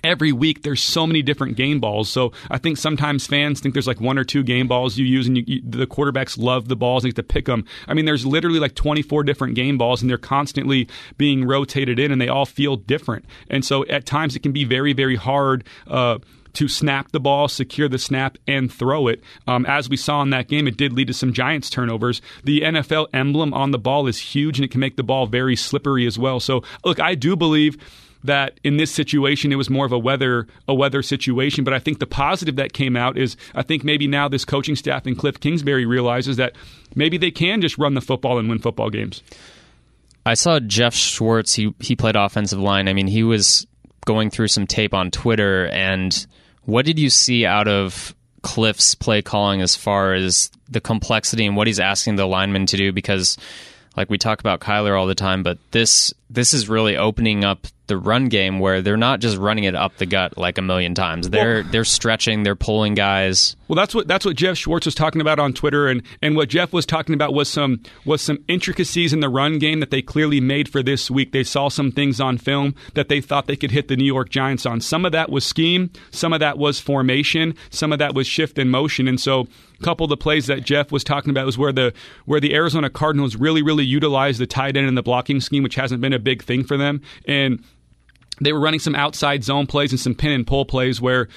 every 0.02 0.32
week 0.32 0.62
there's 0.62 0.82
so 0.82 1.06
many 1.06 1.22
different 1.22 1.56
game 1.56 1.80
balls. 1.80 2.08
So 2.08 2.32
I 2.50 2.58
think 2.58 2.78
sometimes 2.78 3.26
fans 3.26 3.60
think 3.60 3.74
there's 3.74 3.86
like 3.86 4.00
one 4.00 4.18
or 4.18 4.24
two 4.24 4.42
game 4.42 4.68
balls 4.68 4.96
you 4.98 5.06
use, 5.06 5.26
and 5.26 5.36
you, 5.36 5.44
you, 5.46 5.62
the 5.64 5.86
quarterbacks 5.86 6.38
love 6.38 6.68
the 6.68 6.76
balls 6.76 7.04
and 7.04 7.14
get 7.14 7.16
to 7.16 7.22
pick 7.34 7.46
them. 7.46 7.64
I 7.86 7.94
mean, 7.94 8.04
there's 8.04 8.26
literally 8.26 8.58
like 8.58 8.74
24 8.74 9.24
different 9.24 9.54
game 9.54 9.78
balls, 9.78 10.00
and 10.02 10.10
they're 10.10 10.18
constantly 10.18 10.88
being 11.16 11.44
rotated 11.44 11.98
in, 11.98 12.12
and 12.12 12.20
they 12.20 12.28
all 12.28 12.46
feel 12.46 12.76
different. 12.76 13.24
And 13.50 13.64
so 13.64 13.84
at 13.86 14.06
times 14.06 14.36
it 14.36 14.40
can 14.40 14.52
be 14.52 14.64
very, 14.64 14.92
very 14.92 15.16
hard. 15.16 15.64
Uh, 15.86 16.18
to 16.54 16.66
snap 16.66 17.12
the 17.12 17.20
ball, 17.20 17.46
secure 17.46 17.88
the 17.88 17.98
snap, 17.98 18.36
and 18.48 18.72
throw 18.72 19.06
it. 19.06 19.22
Um, 19.46 19.64
as 19.66 19.88
we 19.88 19.96
saw 19.96 20.22
in 20.22 20.30
that 20.30 20.48
game, 20.48 20.66
it 20.66 20.76
did 20.76 20.92
lead 20.92 21.06
to 21.06 21.14
some 21.14 21.32
Giants 21.32 21.70
turnovers. 21.70 22.20
The 22.42 22.62
NFL 22.62 23.08
emblem 23.12 23.54
on 23.54 23.70
the 23.70 23.78
ball 23.78 24.08
is 24.08 24.18
huge, 24.18 24.58
and 24.58 24.64
it 24.64 24.70
can 24.72 24.80
make 24.80 24.96
the 24.96 25.04
ball 25.04 25.26
very 25.26 25.54
slippery 25.54 26.04
as 26.04 26.18
well. 26.18 26.40
So, 26.40 26.64
look, 26.84 26.98
I 26.98 27.14
do 27.14 27.36
believe 27.36 27.76
that 28.28 28.58
in 28.64 28.76
this 28.76 28.90
situation 28.90 29.52
it 29.52 29.56
was 29.56 29.68
more 29.68 29.84
of 29.84 29.92
a 29.92 29.98
weather 29.98 30.46
a 30.66 30.74
weather 30.74 31.02
situation. 31.02 31.64
But 31.64 31.74
I 31.74 31.78
think 31.78 31.98
the 31.98 32.06
positive 32.06 32.56
that 32.56 32.72
came 32.72 32.96
out 32.96 33.18
is 33.18 33.36
I 33.54 33.62
think 33.62 33.84
maybe 33.84 34.06
now 34.06 34.28
this 34.28 34.44
coaching 34.44 34.76
staff 34.76 35.04
and 35.04 35.18
Cliff 35.18 35.40
Kingsbury 35.40 35.84
realizes 35.84 36.36
that 36.36 36.54
maybe 36.94 37.18
they 37.18 37.30
can 37.30 37.60
just 37.60 37.76
run 37.76 37.94
the 37.94 38.00
football 38.00 38.38
and 38.38 38.48
win 38.48 38.58
football 38.58 38.90
games. 38.90 39.22
I 40.24 40.34
saw 40.34 40.60
Geoff 40.60 40.94
Schwartz. 40.94 41.54
He 41.54 41.74
he 41.80 41.96
played 41.96 42.16
offensive 42.16 42.60
line. 42.60 42.88
I 42.88 42.92
mean, 42.92 43.06
he 43.06 43.22
was 43.22 43.66
going 44.04 44.30
through 44.30 44.48
some 44.48 44.66
tape 44.66 44.94
on 44.94 45.10
Twitter. 45.10 45.66
And 45.66 46.26
what 46.64 46.86
did 46.86 46.98
you 46.98 47.10
see 47.10 47.44
out 47.44 47.68
of 47.68 48.14
Cliff's 48.42 48.94
play 48.94 49.22
calling 49.22 49.60
as 49.60 49.74
far 49.74 50.14
as 50.14 50.50
the 50.68 50.80
complexity 50.80 51.46
and 51.46 51.56
what 51.56 51.66
he's 51.66 51.80
asking 51.80 52.16
the 52.16 52.26
linemen 52.26 52.66
to 52.66 52.76
do? 52.76 52.92
Because 52.92 53.36
like 53.96 54.10
we 54.10 54.18
talk 54.18 54.40
about 54.40 54.60
Kyler 54.60 54.98
all 54.98 55.06
the 55.06 55.14
time, 55.14 55.42
but 55.42 55.58
this 55.70 56.12
this 56.30 56.54
is 56.54 56.68
really 56.68 56.96
opening 56.96 57.44
up 57.44 57.66
the 57.88 57.98
run 57.98 58.28
game 58.28 58.60
where 58.60 58.80
they're 58.80 58.96
not 58.96 59.20
just 59.20 59.36
running 59.36 59.64
it 59.64 59.74
up 59.74 59.96
the 59.96 60.06
gut 60.06 60.38
like 60.38 60.58
a 60.58 60.62
million 60.62 60.94
times. 60.94 61.30
They're 61.30 61.62
well, 61.62 61.72
they're 61.72 61.84
stretching, 61.84 62.42
they're 62.42 62.54
pulling 62.54 62.94
guys. 62.94 63.56
Well, 63.66 63.76
that's 63.76 63.94
what 63.94 64.06
that's 64.06 64.24
what 64.24 64.36
Geoff 64.36 64.56
Schwartz 64.56 64.86
was 64.86 64.94
talking 64.94 65.20
about 65.20 65.38
on 65.38 65.52
Twitter, 65.52 65.88
and 65.88 66.02
and 66.22 66.36
what 66.36 66.48
Geoff 66.48 66.72
was 66.72 66.86
talking 66.86 67.14
about 67.14 67.34
was 67.34 67.48
some 67.48 67.82
was 68.04 68.22
some 68.22 68.38
intricacies 68.48 69.12
in 69.12 69.20
the 69.20 69.28
run 69.28 69.58
game 69.58 69.80
that 69.80 69.90
they 69.90 70.00
clearly 70.00 70.40
made 70.40 70.68
for 70.68 70.82
this 70.82 71.10
week. 71.10 71.32
They 71.32 71.44
saw 71.44 71.68
some 71.68 71.90
things 71.90 72.20
on 72.20 72.38
film 72.38 72.74
that 72.94 73.08
they 73.08 73.20
thought 73.20 73.46
they 73.46 73.56
could 73.56 73.70
hit 73.70 73.88
the 73.88 73.96
New 73.96 74.04
York 74.04 74.30
Giants 74.30 74.64
on. 74.64 74.80
Some 74.80 75.04
of 75.04 75.12
that 75.12 75.30
was 75.30 75.44
scheme, 75.44 75.90
some 76.10 76.32
of 76.32 76.40
that 76.40 76.58
was 76.58 76.80
formation, 76.80 77.54
some 77.70 77.92
of 77.92 77.98
that 77.98 78.14
was 78.14 78.26
shift 78.26 78.58
in 78.58 78.68
motion, 78.68 79.08
and 79.08 79.20
so 79.20 79.48
a 79.78 79.82
couple 79.82 80.04
of 80.04 80.10
the 80.10 80.16
plays 80.16 80.46
that 80.46 80.64
Geoff 80.64 80.92
was 80.92 81.04
talking 81.04 81.30
about 81.30 81.46
was 81.46 81.58
where 81.58 81.72
the 81.72 81.92
where 82.24 82.40
the 82.40 82.54
Arizona 82.54 82.88
Cardinals 82.90 83.36
really 83.36 83.62
really 83.62 83.84
utilized 83.84 84.40
the 84.40 84.46
tight 84.46 84.76
end 84.76 84.88
and 84.88 84.96
the 84.96 85.02
blocking 85.02 85.40
scheme, 85.40 85.62
which 85.62 85.74
hasn't 85.74 86.00
been 86.00 86.12
a 86.12 86.18
big 86.18 86.42
thing 86.42 86.64
for 86.64 86.76
them, 86.76 87.00
and 87.26 87.62
they 88.40 88.52
were 88.52 88.60
running 88.60 88.80
some 88.80 88.94
outside 88.94 89.44
zone 89.44 89.66
plays 89.66 89.92
and 89.92 90.00
some 90.00 90.14
pin 90.14 90.32
and 90.32 90.46
pull 90.46 90.64
plays 90.64 91.00
where 91.00 91.28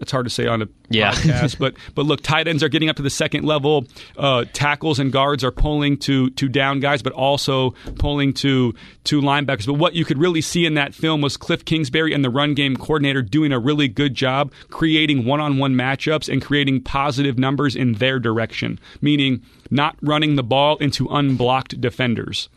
it's 0.00 0.12
hard 0.12 0.26
to 0.26 0.30
say 0.30 0.46
on 0.46 0.62
a 0.62 0.68
yeah. 0.90 1.12
podcast, 1.12 1.58
but 1.58 1.74
but 1.94 2.06
look, 2.06 2.22
tight 2.22 2.46
ends 2.46 2.62
are 2.62 2.68
getting 2.68 2.88
up 2.88 2.96
to 2.96 3.02
the 3.02 3.10
second 3.10 3.44
level. 3.44 3.86
Uh, 4.16 4.44
tackles 4.52 4.98
and 4.98 5.12
guards 5.12 5.42
are 5.42 5.50
pulling 5.50 5.96
to 5.98 6.30
to 6.30 6.48
down 6.48 6.80
guys, 6.80 7.02
but 7.02 7.12
also 7.12 7.70
pulling 7.98 8.32
to 8.34 8.74
to 9.04 9.20
linebackers. 9.20 9.66
But 9.66 9.74
what 9.74 9.94
you 9.94 10.04
could 10.04 10.18
really 10.18 10.40
see 10.40 10.66
in 10.66 10.74
that 10.74 10.94
film 10.94 11.20
was 11.20 11.36
Cliff 11.36 11.64
Kingsbury 11.64 12.14
and 12.14 12.24
the 12.24 12.30
run 12.30 12.54
game 12.54 12.76
coordinator 12.76 13.22
doing 13.22 13.52
a 13.52 13.58
really 13.58 13.88
good 13.88 14.14
job 14.14 14.52
creating 14.70 15.24
one 15.24 15.40
on 15.40 15.58
one 15.58 15.74
matchups 15.74 16.32
and 16.32 16.40
creating 16.42 16.82
positive 16.82 17.38
numbers 17.38 17.74
in 17.74 17.94
their 17.94 18.18
direction, 18.18 18.78
meaning 19.00 19.42
not 19.70 19.96
running 20.00 20.36
the 20.36 20.42
ball 20.42 20.76
into 20.76 21.08
unblocked 21.08 21.80
defenders. 21.80 22.48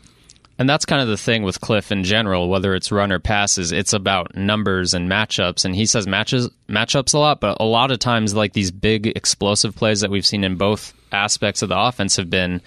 And 0.58 0.68
that's 0.68 0.84
kind 0.84 1.02
of 1.02 1.08
the 1.08 1.16
thing 1.16 1.42
with 1.42 1.60
Cliff 1.60 1.90
in 1.90 2.04
general, 2.04 2.48
whether 2.48 2.74
it's 2.74 2.92
run 2.92 3.10
or 3.10 3.18
passes, 3.18 3.72
it's 3.72 3.92
about 3.92 4.36
numbers 4.36 4.94
and 4.94 5.10
matchups. 5.10 5.64
And 5.64 5.74
he 5.74 5.86
says 5.86 6.06
matches 6.06 6.50
matchups 6.68 7.14
a 7.14 7.18
lot, 7.18 7.40
but 7.40 7.56
a 7.60 7.64
lot 7.64 7.90
of 7.90 7.98
times 7.98 8.34
like 8.34 8.52
these 8.52 8.70
big 8.70 9.06
explosive 9.06 9.74
plays 9.74 10.00
that 10.00 10.10
we've 10.10 10.26
seen 10.26 10.44
in 10.44 10.56
both 10.56 10.92
aspects 11.10 11.62
of 11.62 11.68
the 11.68 11.78
offense 11.78 12.16
have 12.16 12.30
been 12.30 12.60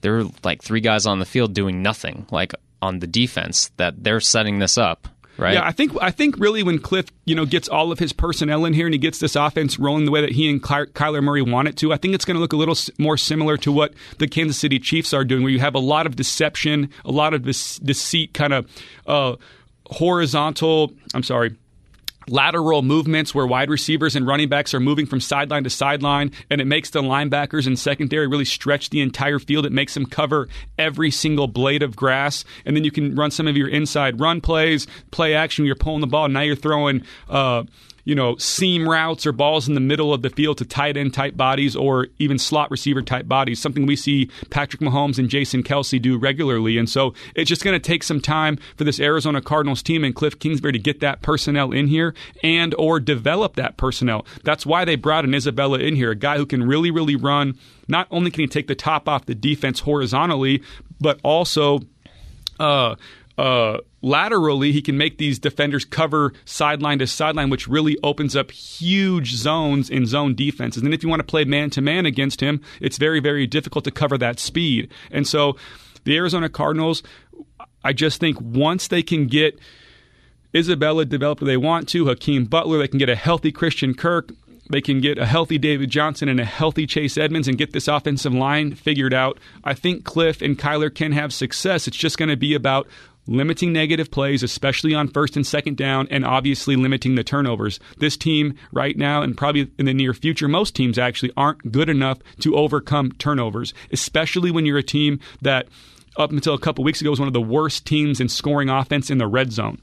there 0.00 0.18
are 0.18 0.24
like 0.44 0.62
three 0.62 0.80
guys 0.80 1.06
on 1.06 1.18
the 1.18 1.24
field 1.24 1.54
doing 1.54 1.82
nothing, 1.82 2.26
like 2.30 2.54
on 2.80 3.00
the 3.00 3.06
defense, 3.06 3.70
that 3.76 4.02
they're 4.02 4.20
setting 4.20 4.58
this 4.58 4.78
up 4.78 5.08
right? 5.38 5.54
Yeah, 5.54 5.66
I 5.66 5.72
think 5.72 5.92
I 6.00 6.10
think 6.10 6.38
really 6.38 6.62
when 6.62 6.78
Cliff 6.78 7.06
you 7.24 7.34
know 7.34 7.46
gets 7.46 7.68
all 7.68 7.92
of 7.92 7.98
his 7.98 8.12
personnel 8.12 8.64
in 8.64 8.74
here 8.74 8.86
and 8.86 8.94
he 8.94 8.98
gets 8.98 9.18
this 9.18 9.36
offense 9.36 9.78
rolling 9.78 10.04
the 10.04 10.10
way 10.10 10.20
that 10.20 10.32
he 10.32 10.50
and 10.50 10.62
Kyler 10.62 11.22
Murray 11.22 11.42
want 11.42 11.68
it 11.68 11.76
to, 11.78 11.92
I 11.92 11.96
think 11.96 12.14
it's 12.14 12.24
going 12.24 12.36
to 12.36 12.40
look 12.40 12.52
a 12.52 12.56
little 12.56 12.76
more 12.98 13.16
similar 13.16 13.56
to 13.58 13.72
what 13.72 13.94
the 14.18 14.28
Kansas 14.28 14.58
City 14.58 14.78
Chiefs 14.78 15.14
are 15.14 15.24
doing, 15.24 15.42
where 15.42 15.52
you 15.52 15.60
have 15.60 15.74
a 15.74 15.80
lot 15.80 16.06
of 16.06 16.16
deception, 16.16 16.90
a 17.04 17.10
lot 17.10 17.34
of 17.34 17.44
this 17.44 17.78
deceit, 17.78 18.34
kind 18.34 18.52
of 18.52 18.66
uh, 19.06 19.36
horizontal. 19.86 20.92
I'm 21.14 21.22
sorry 21.22 21.56
lateral 22.28 22.82
movements 22.82 23.34
where 23.34 23.46
wide 23.46 23.70
receivers 23.70 24.16
and 24.16 24.26
running 24.26 24.48
backs 24.48 24.74
are 24.74 24.80
moving 24.80 25.06
from 25.06 25.20
sideline 25.20 25.64
to 25.64 25.70
sideline, 25.70 26.32
and 26.50 26.60
it 26.60 26.66
makes 26.66 26.90
the 26.90 27.02
linebackers 27.02 27.66
and 27.66 27.78
secondary 27.78 28.26
really 28.26 28.44
stretch 28.44 28.90
the 28.90 29.00
entire 29.00 29.38
field. 29.38 29.66
It 29.66 29.72
makes 29.72 29.94
them 29.94 30.06
cover 30.06 30.48
every 30.78 31.10
single 31.10 31.46
blade 31.46 31.82
of 31.82 31.96
grass, 31.96 32.44
and 32.64 32.76
then 32.76 32.84
you 32.84 32.90
can 32.90 33.14
run 33.14 33.30
some 33.30 33.46
of 33.46 33.56
your 33.56 33.68
inside 33.68 34.20
run 34.20 34.40
plays, 34.40 34.86
play 35.10 35.34
action. 35.34 35.64
You're 35.64 35.74
pulling 35.74 36.00
the 36.00 36.06
ball. 36.06 36.28
Now 36.28 36.40
you're 36.40 36.56
throwing. 36.56 37.04
Uh, 37.28 37.64
you 38.08 38.14
know, 38.14 38.34
seam 38.38 38.88
routes 38.88 39.26
or 39.26 39.32
balls 39.32 39.68
in 39.68 39.74
the 39.74 39.80
middle 39.80 40.14
of 40.14 40.22
the 40.22 40.30
field 40.30 40.56
to 40.56 40.64
tight 40.64 40.96
end 40.96 41.12
type 41.12 41.36
bodies 41.36 41.76
or 41.76 42.06
even 42.18 42.38
slot 42.38 42.70
receiver 42.70 43.02
type 43.02 43.28
bodies, 43.28 43.60
something 43.60 43.84
we 43.84 43.96
see 43.96 44.30
Patrick 44.48 44.80
Mahomes 44.80 45.18
and 45.18 45.28
Jason 45.28 45.62
Kelce 45.62 46.00
do 46.00 46.16
regularly. 46.16 46.78
And 46.78 46.88
so 46.88 47.12
it's 47.34 47.50
just 47.50 47.62
going 47.62 47.78
to 47.78 47.86
take 47.86 48.02
some 48.02 48.18
time 48.18 48.58
for 48.78 48.84
this 48.84 48.98
Arizona 48.98 49.42
Cardinals 49.42 49.82
team 49.82 50.04
and 50.04 50.14
Cliff 50.14 50.38
Kingsbury 50.38 50.72
to 50.72 50.78
get 50.78 51.00
that 51.00 51.20
personnel 51.20 51.70
in 51.70 51.86
here 51.86 52.14
and 52.42 52.74
or 52.78 52.98
develop 52.98 53.56
that 53.56 53.76
personnel. 53.76 54.24
That's 54.42 54.64
why 54.64 54.86
they 54.86 54.96
brought 54.96 55.26
an 55.26 55.34
Isabella 55.34 55.78
in 55.78 55.94
here, 55.94 56.12
a 56.12 56.16
guy 56.16 56.38
who 56.38 56.46
can 56.46 56.66
really, 56.66 56.90
really 56.90 57.14
run. 57.14 57.58
Not 57.88 58.08
only 58.10 58.30
can 58.30 58.40
he 58.40 58.46
take 58.46 58.68
the 58.68 58.74
top 58.74 59.06
off 59.06 59.26
the 59.26 59.34
defense 59.34 59.80
horizontally, 59.80 60.62
but 60.98 61.20
also 61.22 61.80
uh, 62.58 62.96
uh, 63.38 63.78
laterally, 64.02 64.72
he 64.72 64.82
can 64.82 64.98
make 64.98 65.16
these 65.18 65.38
defenders 65.38 65.84
cover 65.84 66.32
sideline 66.44 66.98
to 66.98 67.06
sideline, 67.06 67.50
which 67.50 67.68
really 67.68 67.96
opens 68.02 68.34
up 68.34 68.50
huge 68.50 69.34
zones 69.34 69.88
in 69.88 70.06
zone 70.06 70.34
defenses. 70.34 70.82
And 70.82 70.92
if 70.92 71.04
you 71.04 71.08
want 71.08 71.20
to 71.20 71.26
play 71.26 71.44
man 71.44 71.70
to 71.70 71.80
man 71.80 72.04
against 72.04 72.40
him, 72.40 72.60
it's 72.80 72.98
very, 72.98 73.20
very 73.20 73.46
difficult 73.46 73.84
to 73.84 73.92
cover 73.92 74.18
that 74.18 74.40
speed. 74.40 74.90
And 75.12 75.26
so 75.26 75.56
the 76.02 76.16
Arizona 76.16 76.48
Cardinals, 76.48 77.04
I 77.84 77.92
just 77.92 78.18
think 78.18 78.40
once 78.40 78.88
they 78.88 79.04
can 79.04 79.28
get 79.28 79.56
Isabella 80.54 81.04
developed 81.04 81.44
they 81.44 81.56
want 81.56 81.88
to, 81.90 82.06
Hakeem 82.06 82.46
Butler, 82.46 82.78
they 82.78 82.88
can 82.88 82.98
get 82.98 83.08
a 83.08 83.14
healthy 83.14 83.52
Christian 83.52 83.94
Kirk, 83.94 84.32
they 84.70 84.80
can 84.80 85.00
get 85.00 85.16
a 85.16 85.26
healthy 85.26 85.58
David 85.58 85.90
Johnson 85.90 86.28
and 86.28 86.40
a 86.40 86.44
healthy 86.44 86.86
Chase 86.86 87.16
Edmonds 87.16 87.46
and 87.46 87.56
get 87.56 87.72
this 87.72 87.88
offensive 87.88 88.34
line 88.34 88.74
figured 88.74 89.14
out. 89.14 89.38
I 89.64 89.74
think 89.74 90.04
Cliff 90.04 90.42
and 90.42 90.58
Kyler 90.58 90.92
can 90.92 91.12
have 91.12 91.32
success. 91.32 91.86
It's 91.86 91.96
just 91.96 92.18
going 92.18 92.28
to 92.28 92.36
be 92.36 92.54
about 92.54 92.88
limiting 93.28 93.72
negative 93.72 94.10
plays, 94.10 94.42
especially 94.42 94.94
on 94.94 95.08
first 95.08 95.36
and 95.36 95.46
second 95.46 95.76
down, 95.76 96.08
and 96.10 96.24
obviously 96.24 96.74
limiting 96.74 97.14
the 97.14 97.22
turnovers. 97.22 97.78
This 97.98 98.16
team 98.16 98.56
right 98.72 98.96
now, 98.96 99.22
and 99.22 99.36
probably 99.36 99.70
in 99.78 99.86
the 99.86 99.94
near 99.94 100.14
future, 100.14 100.48
most 100.48 100.74
teams 100.74 100.98
actually 100.98 101.32
aren't 101.36 101.70
good 101.70 101.88
enough 101.88 102.18
to 102.40 102.56
overcome 102.56 103.12
turnovers, 103.12 103.74
especially 103.92 104.50
when 104.50 104.66
you're 104.66 104.78
a 104.78 104.82
team 104.82 105.20
that 105.42 105.68
up 106.16 106.32
until 106.32 106.54
a 106.54 106.58
couple 106.58 106.82
weeks 106.82 107.00
ago 107.00 107.10
was 107.10 107.20
one 107.20 107.28
of 107.28 107.34
the 107.34 107.40
worst 107.40 107.86
teams 107.86 108.20
in 108.20 108.28
scoring 108.28 108.68
offense 108.68 109.10
in 109.10 109.18
the 109.18 109.26
red 109.26 109.52
zone. 109.52 109.80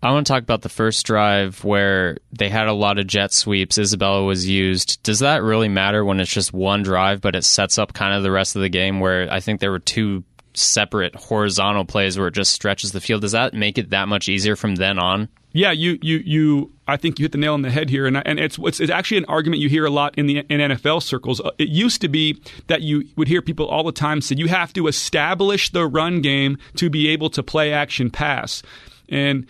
I 0.00 0.12
want 0.12 0.26
to 0.26 0.32
talk 0.32 0.44
about 0.44 0.62
the 0.62 0.68
first 0.68 1.04
drive 1.06 1.64
where 1.64 2.18
they 2.30 2.48
had 2.48 2.68
a 2.68 2.72
lot 2.72 2.98
of 2.98 3.08
jet 3.08 3.32
sweeps. 3.32 3.78
Isabella 3.78 4.22
was 4.22 4.48
used. 4.48 5.02
Does 5.02 5.18
that 5.18 5.42
really 5.42 5.68
matter 5.68 6.04
when 6.04 6.20
it's 6.20 6.32
just 6.32 6.52
one 6.52 6.84
drive, 6.84 7.20
but 7.20 7.34
it 7.34 7.44
sets 7.44 7.78
up 7.78 7.94
kind 7.94 8.14
of 8.14 8.22
the 8.22 8.30
rest 8.30 8.54
of 8.54 8.62
the 8.62 8.68
game 8.68 9.00
where 9.00 9.30
I 9.30 9.40
think 9.40 9.58
there 9.58 9.72
were 9.72 9.80
two 9.80 10.22
separate 10.58 11.14
horizontal 11.14 11.84
plays 11.84 12.18
where 12.18 12.28
it 12.28 12.34
just 12.34 12.52
stretches 12.52 12.92
the 12.92 13.00
field. 13.00 13.22
Does 13.22 13.32
that 13.32 13.54
make 13.54 13.78
it 13.78 13.90
that 13.90 14.08
much 14.08 14.28
easier 14.28 14.56
from 14.56 14.76
then 14.76 14.98
on? 14.98 15.28
Yeah, 15.52 15.72
you 15.72 15.98
you 16.02 16.18
you. 16.18 16.72
I 16.86 16.96
think 16.96 17.18
you 17.18 17.24
hit 17.24 17.32
the 17.32 17.38
nail 17.38 17.54
on 17.54 17.62
the 17.62 17.70
head 17.70 17.88
here, 17.88 18.06
and 18.06 18.22
and 18.26 18.38
it's 18.38 18.58
it's, 18.58 18.80
it's 18.80 18.92
actually 18.92 19.18
an 19.18 19.24
argument 19.26 19.62
you 19.62 19.68
hear 19.68 19.86
a 19.86 19.90
lot 19.90 20.16
in 20.18 20.26
the 20.26 20.38
in 20.38 20.60
NFL 20.60 21.02
circles. 21.02 21.40
Uh, 21.40 21.50
it 21.58 21.68
used 21.68 22.00
to 22.02 22.08
be 22.08 22.40
that 22.66 22.82
you 22.82 23.08
would 23.16 23.28
hear 23.28 23.40
people 23.40 23.66
all 23.66 23.82
the 23.82 23.92
time 23.92 24.20
say 24.20 24.34
you 24.36 24.48
have 24.48 24.72
to 24.74 24.86
establish 24.86 25.70
the 25.70 25.86
run 25.86 26.20
game 26.20 26.58
to 26.76 26.90
be 26.90 27.08
able 27.08 27.30
to 27.30 27.42
play 27.42 27.72
action 27.72 28.10
pass, 28.10 28.62
and 29.08 29.46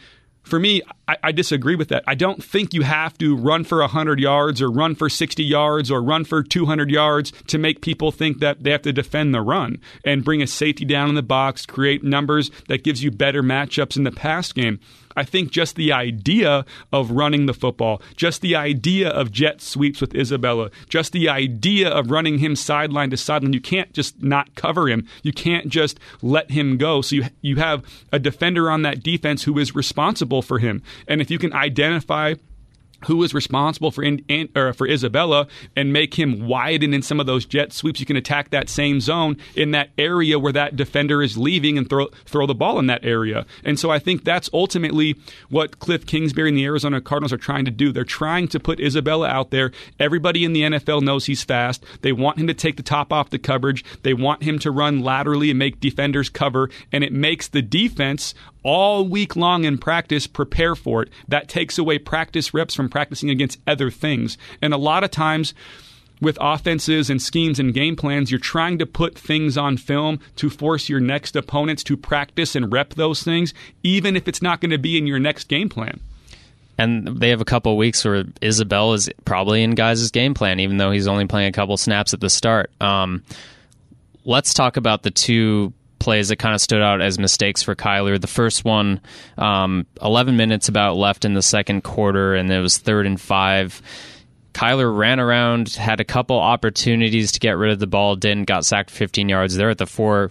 for 0.48 0.58
me, 0.58 0.82
I, 1.06 1.16
I, 1.24 1.32
disagree 1.32 1.76
with 1.76 1.88
that. 1.88 2.02
I 2.06 2.14
don't 2.14 2.42
think 2.42 2.74
you 2.74 2.82
have 2.82 3.16
to 3.18 3.36
run 3.36 3.64
for 3.64 3.80
100 3.80 4.18
yards 4.18 4.60
or 4.62 4.70
run 4.70 4.94
for 4.94 5.08
60 5.08 5.44
yards 5.44 5.90
or 5.90 6.02
run 6.02 6.24
for 6.24 6.42
200 6.42 6.90
yards 6.90 7.32
to 7.48 7.58
make 7.58 7.82
people 7.82 8.10
think 8.10 8.40
that 8.40 8.62
they 8.62 8.70
have 8.70 8.82
to 8.82 8.92
defend 8.92 9.34
the 9.34 9.40
run 9.40 9.80
and 10.04 10.24
bring 10.24 10.42
a 10.42 10.46
safety 10.46 10.84
down 10.84 11.08
in 11.08 11.14
the 11.14 11.22
box, 11.22 11.66
create 11.66 12.02
numbers 12.02 12.50
that 12.68 12.82
gives 12.82 13.02
you 13.02 13.10
better 13.10 13.42
matchups 13.42 13.96
in 13.96 14.04
the 14.04 14.10
pass 14.10 14.52
game. 14.52 14.80
I 15.18 15.24
think 15.24 15.50
just 15.50 15.74
the 15.74 15.92
idea 15.92 16.64
of 16.92 17.10
running 17.10 17.46
the 17.46 17.54
football, 17.54 18.00
just 18.14 18.40
the 18.40 18.54
idea 18.54 19.08
of 19.08 19.32
jet 19.32 19.60
sweeps 19.60 20.00
with 20.00 20.14
Isabella, 20.14 20.70
just 20.88 21.12
the 21.12 21.28
idea 21.28 21.88
of 21.88 22.10
running 22.10 22.38
him 22.38 22.54
sideline 22.54 23.10
to 23.10 23.16
sideline, 23.16 23.52
you 23.52 23.60
can't 23.60 23.92
just 23.92 24.22
not 24.22 24.54
cover 24.54 24.88
him. 24.88 25.08
You 25.24 25.32
can't 25.32 25.68
just 25.68 25.98
let 26.22 26.52
him 26.52 26.76
go. 26.76 27.02
So 27.02 27.16
you 27.16 27.24
you 27.40 27.56
have 27.56 27.84
a 28.12 28.20
defender 28.20 28.70
on 28.70 28.82
that 28.82 29.02
defense 29.02 29.42
who 29.42 29.58
is 29.58 29.74
responsible 29.74 30.40
for 30.40 30.60
him. 30.60 30.82
And 31.08 31.20
if 31.20 31.30
you 31.30 31.38
can 31.38 31.52
identify 31.52 32.34
who 33.06 33.22
is 33.22 33.32
responsible 33.32 33.90
for 33.90 34.02
in, 34.02 34.24
in, 34.28 34.48
or 34.56 34.72
for 34.72 34.86
Isabella 34.86 35.46
and 35.76 35.92
make 35.92 36.14
him 36.14 36.46
widen 36.46 36.92
in 36.92 37.02
some 37.02 37.20
of 37.20 37.26
those 37.26 37.44
jet 37.44 37.72
sweeps. 37.72 38.00
You 38.00 38.06
can 38.06 38.16
attack 38.16 38.50
that 38.50 38.68
same 38.68 39.00
zone 39.00 39.36
in 39.54 39.70
that 39.72 39.90
area 39.96 40.38
where 40.38 40.52
that 40.52 40.76
defender 40.76 41.22
is 41.22 41.38
leaving 41.38 41.78
and 41.78 41.88
throw 41.88 42.06
throw 42.24 42.46
the 42.46 42.54
ball 42.54 42.78
in 42.78 42.86
that 42.86 43.04
area. 43.04 43.46
And 43.64 43.78
so 43.78 43.90
I 43.90 43.98
think 43.98 44.24
that's 44.24 44.50
ultimately 44.52 45.16
what 45.48 45.78
Cliff 45.78 46.06
Kingsbury 46.06 46.48
and 46.48 46.58
the 46.58 46.64
Arizona 46.64 47.00
Cardinals 47.00 47.32
are 47.32 47.38
trying 47.38 47.64
to 47.64 47.70
do. 47.70 47.92
They're 47.92 48.04
trying 48.04 48.48
to 48.48 48.60
put 48.60 48.80
Isabella 48.80 49.28
out 49.28 49.50
there. 49.50 49.70
Everybody 50.00 50.44
in 50.44 50.52
the 50.52 50.62
NFL 50.62 51.02
knows 51.02 51.26
he's 51.26 51.44
fast. 51.44 51.84
They 52.02 52.12
want 52.12 52.38
him 52.38 52.46
to 52.48 52.54
take 52.54 52.76
the 52.76 52.82
top 52.82 53.12
off 53.12 53.30
the 53.30 53.38
coverage. 53.38 53.84
They 54.02 54.14
want 54.14 54.42
him 54.42 54.58
to 54.60 54.70
run 54.70 55.00
laterally 55.00 55.50
and 55.50 55.58
make 55.58 55.80
defenders 55.80 56.28
cover, 56.28 56.70
and 56.92 57.04
it 57.04 57.12
makes 57.12 57.48
the 57.48 57.62
defense 57.62 58.34
all 58.62 59.06
week 59.06 59.36
long 59.36 59.64
in 59.64 59.78
practice 59.78 60.26
prepare 60.26 60.74
for 60.74 61.02
it. 61.02 61.10
That 61.28 61.48
takes 61.48 61.78
away 61.78 61.98
practice 61.98 62.52
reps 62.52 62.74
from 62.74 62.88
practicing 62.88 63.30
against 63.30 63.58
other 63.66 63.90
things. 63.90 64.38
And 64.60 64.74
a 64.74 64.78
lot 64.78 65.04
of 65.04 65.10
times, 65.10 65.54
with 66.20 66.38
offenses 66.40 67.10
and 67.10 67.22
schemes 67.22 67.60
and 67.60 67.72
game 67.72 67.96
plans, 67.96 68.30
you're 68.30 68.40
trying 68.40 68.78
to 68.78 68.86
put 68.86 69.16
things 69.16 69.56
on 69.56 69.76
film 69.76 70.20
to 70.36 70.50
force 70.50 70.88
your 70.88 71.00
next 71.00 71.36
opponents 71.36 71.84
to 71.84 71.96
practice 71.96 72.56
and 72.56 72.72
rep 72.72 72.94
those 72.94 73.22
things, 73.22 73.54
even 73.82 74.16
if 74.16 74.26
it's 74.26 74.42
not 74.42 74.60
going 74.60 74.70
to 74.70 74.78
be 74.78 74.98
in 74.98 75.06
your 75.06 75.18
next 75.18 75.44
game 75.44 75.68
plan. 75.68 76.00
And 76.76 77.20
they 77.20 77.30
have 77.30 77.40
a 77.40 77.44
couple 77.44 77.76
weeks 77.76 78.04
where 78.04 78.24
Isabel 78.40 78.92
is 78.92 79.10
probably 79.24 79.62
in 79.64 79.72
guys' 79.72 80.10
game 80.12 80.34
plan, 80.34 80.60
even 80.60 80.76
though 80.76 80.92
he's 80.92 81.08
only 81.08 81.26
playing 81.26 81.48
a 81.48 81.52
couple 81.52 81.76
snaps 81.76 82.14
at 82.14 82.20
the 82.20 82.30
start. 82.30 82.70
Um, 82.80 83.24
let's 84.24 84.54
talk 84.54 84.76
about 84.76 85.02
the 85.02 85.10
two 85.10 85.72
plays 86.08 86.28
that 86.28 86.36
kind 86.36 86.54
of 86.54 86.60
stood 86.62 86.80
out 86.80 87.02
as 87.02 87.18
mistakes 87.18 87.62
for 87.62 87.74
Kyler. 87.74 88.18
The 88.18 88.26
first 88.26 88.64
one, 88.64 89.02
um, 89.36 89.86
11 90.00 90.38
minutes 90.38 90.66
about 90.70 90.96
left 90.96 91.26
in 91.26 91.34
the 91.34 91.42
second 91.42 91.84
quarter, 91.84 92.34
and 92.34 92.50
it 92.50 92.60
was 92.60 92.78
third 92.78 93.04
and 93.04 93.20
five. 93.20 93.82
Kyler 94.54 94.96
ran 94.96 95.20
around, 95.20 95.74
had 95.74 96.00
a 96.00 96.06
couple 96.06 96.38
opportunities 96.38 97.32
to 97.32 97.40
get 97.40 97.58
rid 97.58 97.72
of 97.72 97.78
the 97.78 97.86
ball, 97.86 98.16
didn't, 98.16 98.46
got 98.46 98.64
sacked 98.64 98.90
15 98.90 99.28
yards. 99.28 99.54
They're 99.54 99.68
at 99.68 99.76
the 99.76 99.86
four, 99.86 100.30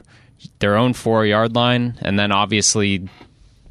their 0.57 0.77
own 0.77 0.93
four 0.93 1.27
yard 1.27 1.53
line, 1.53 1.95
and 2.01 2.17
then 2.17 2.31
obviously 2.31 3.07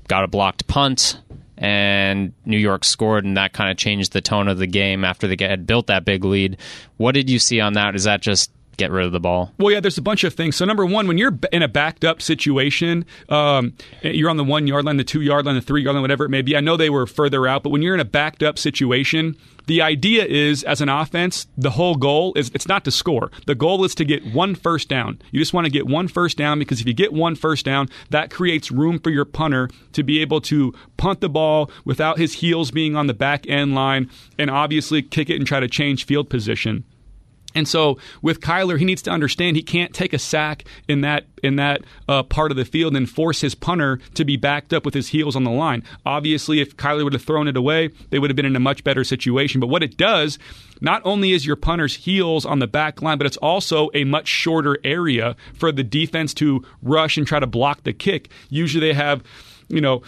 got 0.07 0.23
a 0.23 0.29
blocked 0.29 0.69
punt. 0.69 1.19
And 1.59 2.35
New 2.45 2.57
York 2.57 2.85
scored, 2.85 3.25
and 3.25 3.37
that 3.37 3.53
kind 3.53 3.69
of 3.69 3.79
changed 3.79 4.13
the 4.13 4.21
tone 4.21 4.47
of 4.47 4.59
the 4.59 4.69
game 4.69 5.05
after 5.05 5.27
they 5.27 5.45
had 5.45 5.67
built 5.67 5.89
that 5.89 6.05
big 6.05 6.25
lead. 6.25 6.59
What 6.99 7.17
did 7.17 7.29
you 7.29 7.41
see 7.41 7.59
on 7.59 7.73
that? 7.73 7.97
Is 7.97 8.05
that 8.05 8.23
just 8.23 8.53
get 8.77 8.91
rid 8.91 9.07
of 9.07 9.13
the 9.13 9.21
ball? 9.21 9.53
Well, 9.59 9.73
yeah, 9.73 9.81
there's 9.81 9.99
a 9.99 10.03
bunch 10.03 10.25
of 10.25 10.35
things. 10.35 10.57
So, 10.57 10.65
number 10.65 10.85
one, 10.85 11.09
when 11.09 11.19
you're 11.19 11.39
in 11.53 11.63
a 11.63 11.69
backed 11.69 12.05
up 12.05 12.23
situation, 12.23 13.05
um, 13.29 13.75
you're 14.03 14.31
on 14.31 14.37
the 14.37 14.45
one 14.45 14.67
yard 14.67 14.85
line, 14.85 14.97
the 14.97 15.05
two 15.05 15.21
yard 15.21 15.47
line, 15.47 15.55
the 15.55 15.61
three 15.61 15.83
yard 15.83 15.95
line, 15.95 16.03
whatever 16.03 16.25
it 16.25 16.31
may 16.31 16.43
be. 16.43 16.57
I 16.57 16.61
know 16.61 16.77
they 16.77 16.91
were 16.91 17.07
further 17.07 17.47
out, 17.47 17.63
but 17.63 17.71
when 17.71 17.83
you're 17.83 17.95
in 17.95 18.01
a 18.01 18.05
backed 18.05 18.43
up 18.43 18.59
situation, 18.59 19.37
the 19.67 19.83
idea 19.83 20.25
is 20.25 20.63
as 20.63 20.81
an 20.81 20.89
offense, 20.89 21.47
the 21.57 21.71
whole 21.71 21.97
goal 21.97 22.33
is 22.37 22.51
it's 22.55 22.69
not 22.69 22.85
to 22.85 22.91
score. 22.91 23.31
The 23.47 23.55
goal 23.55 23.85
is 23.85 23.95
to 23.97 24.05
get 24.05 24.25
one 24.25 24.55
first 24.55 24.89
down. 24.89 25.21
You 25.33 25.41
just 25.41 25.53
want 25.53 25.65
to 25.65 25.71
get 25.71 25.87
one 25.87 26.09
first 26.09 26.37
down 26.37 26.59
because 26.59 26.81
if 26.81 26.87
you 26.87 26.95
get 26.95 27.13
one 27.13 27.35
first 27.35 27.65
down, 27.65 27.89
that 28.11 28.31
creates 28.31 28.71
room 28.71 28.99
for 28.99 29.11
your 29.11 29.25
punter 29.25 29.69
to 29.93 30.03
be 30.03 30.21
able 30.21 30.41
to 30.43 30.73
punt 30.97 31.21
the 31.21 31.29
ball 31.29 31.71
without 31.85 32.19
his 32.19 32.35
heels 32.35 32.71
being 32.71 32.97
on 32.97 33.09
the 33.09 33.15
back 33.15 33.47
end 33.49 33.75
line 33.75 34.09
and 34.39 34.51
obviously 34.51 35.03
kick 35.03 35.31
it 35.31 35.37
and 35.37 35.47
try 35.47 35.61
to 35.61 35.69
change 35.69 36.07
field 36.07 36.31
position. 36.31 36.85
And 37.57 37.67
so 37.67 37.99
with 38.21 38.41
Kyler, 38.41 38.79
he 38.79 38.85
needs 38.85 39.01
to 39.03 39.11
understand 39.11 39.57
he 39.57 39.63
can't 39.63 39.95
take 39.95 40.13
a 40.13 40.19
sack 40.19 40.65
in 40.87 41.01
that 41.01 41.25
in 41.43 41.57
that 41.57 41.83
uh, 42.07 42.23
part 42.23 42.51
of 42.51 42.57
the 42.57 42.67
field 42.67 42.95
and 42.95 43.09
force 43.09 43.41
his 43.41 43.55
punter 43.55 43.99
to 44.15 44.25
be 44.25 44.37
backed 44.37 44.75
up 44.75 44.85
with 44.85 44.93
his 44.93 45.09
heels 45.09 45.35
on 45.35 45.45
the 45.45 45.51
line. 45.51 45.83
Obviously, 46.05 46.61
if 46.61 46.77
Kyler 46.77 47.03
would 47.03 47.15
have 47.15 47.23
thrown 47.23 47.49
it 47.49 47.57
away, 47.57 47.91
they 48.11 48.19
would 48.19 48.29
have 48.29 48.37
been 48.37 48.47
in 48.47 48.57
a 48.57 48.61
much 48.61 48.85
better 48.85 49.05
situation. 49.05 49.59
But 49.59 49.69
what 49.69 49.83
it 49.83 49.97
does, 49.97 50.39
not 50.83 51.01
only 51.05 51.33
is 51.33 51.47
your 51.47 51.57
punter's 51.57 51.95
heels 51.95 52.45
on 52.45 52.59
the 52.59 52.67
back 52.67 53.01
line, 53.01 53.17
but 53.17 53.27
it's 53.27 53.39
also 53.39 53.89
a 53.95 54.05
much 54.05 54.29
shorter 54.29 54.79
area 54.85 55.35
for 55.55 55.73
the 55.73 55.85
defense 55.85 56.35
to 56.35 56.63
rush 56.83 57.17
and 57.17 57.27
try 57.27 57.41
to 57.41 57.47
block 57.47 57.85
the 57.85 57.95
kick. 57.95 58.29
Usually, 58.51 58.87
they 58.87 58.95
have, 58.95 59.23
you 59.69 59.81
know, 59.81 60.03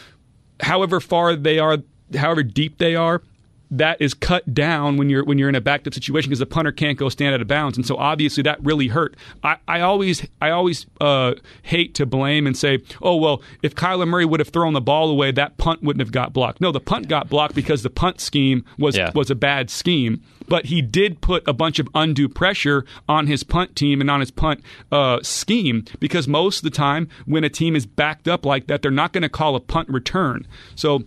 however 0.61 1.01
far 1.01 1.35
they 1.35 1.59
are, 1.59 1.79
however 2.15 2.43
deep 2.43 2.77
they 2.77 2.95
are 2.95 3.23
that 3.71 4.01
is 4.01 4.15
cut 4.15 4.55
down 4.55 4.97
when 4.97 5.11
you're 5.11 5.25
when 5.25 5.39
you're 5.39 5.49
in 5.49 5.55
a 5.55 5.61
backed 5.61 5.87
up 5.87 5.95
situation 5.95 6.31
because 6.31 6.39
the 6.39 6.47
punter 6.47 6.73
can't 6.73 6.99
go 6.99 7.09
stand 7.09 7.35
out 7.35 7.41
of 7.41 7.49
bounds, 7.49 7.77
and 7.77 7.87
so 7.87 7.97
obviously 7.97 8.43
that 8.45 8.63
really 8.65 8.89
hurt. 8.89 9.15
I, 9.43 9.57
I 9.67 9.81
always 9.81 10.27
I 10.41 10.51
always 10.51 10.87
uh, 11.01 11.35
hate 11.63 11.95
to 11.97 12.07
blame 12.07 12.47
and 12.47 12.57
say, 12.57 12.79
oh 13.03 13.17
well, 13.17 13.43
if 13.63 13.75
Kyler 13.75 14.09
Murray 14.09 14.25
would 14.25 14.41
have 14.41 14.49
thrown 14.49 14.73
the 14.73 14.81
ball 14.81 15.11
away, 15.11 15.33
that 15.33 15.57
punt 15.59 15.83
wouldn't 15.83 16.01
have 16.01 16.13
got 16.13 16.33
blocked. 16.33 16.61
No, 16.61 16.73
the 16.73 16.81
punt 16.81 17.09
got 17.09 17.29
blocked 17.29 17.55
because 17.55 17.83
the 17.83 17.91
punt 17.91 18.21
scheme 18.21 18.65
was 18.79 18.97
Yeah. 18.97 19.11
was 19.15 19.31
a 19.31 19.35
bad 19.35 19.71
scheme. 19.71 20.23
But 20.49 20.65
he 20.67 20.81
did 20.81 21.21
put 21.21 21.47
a 21.47 21.53
bunch 21.53 21.79
of 21.79 21.91
undue 21.95 22.27
pressure 22.27 22.87
on 23.07 23.27
his 23.27 23.43
punt 23.45 23.77
team 23.77 24.01
and 24.01 24.11
on 24.11 24.21
his 24.21 24.31
punt 24.31 24.63
uh, 24.91 25.19
scheme 25.23 25.85
because 26.01 26.27
most 26.27 26.61
of 26.61 26.63
the 26.65 26.71
time 26.71 27.07
when 27.27 27.45
a 27.45 27.51
team 27.51 27.77
is 27.77 27.85
backed 27.85 28.27
up 28.27 28.47
like 28.47 28.67
that, 28.69 28.81
they're 28.81 28.91
not 28.91 29.13
going 29.13 29.21
to 29.23 29.29
call 29.29 29.57
a 29.57 29.61
punt 29.61 29.91
return. 29.91 30.47
So 30.75 31.03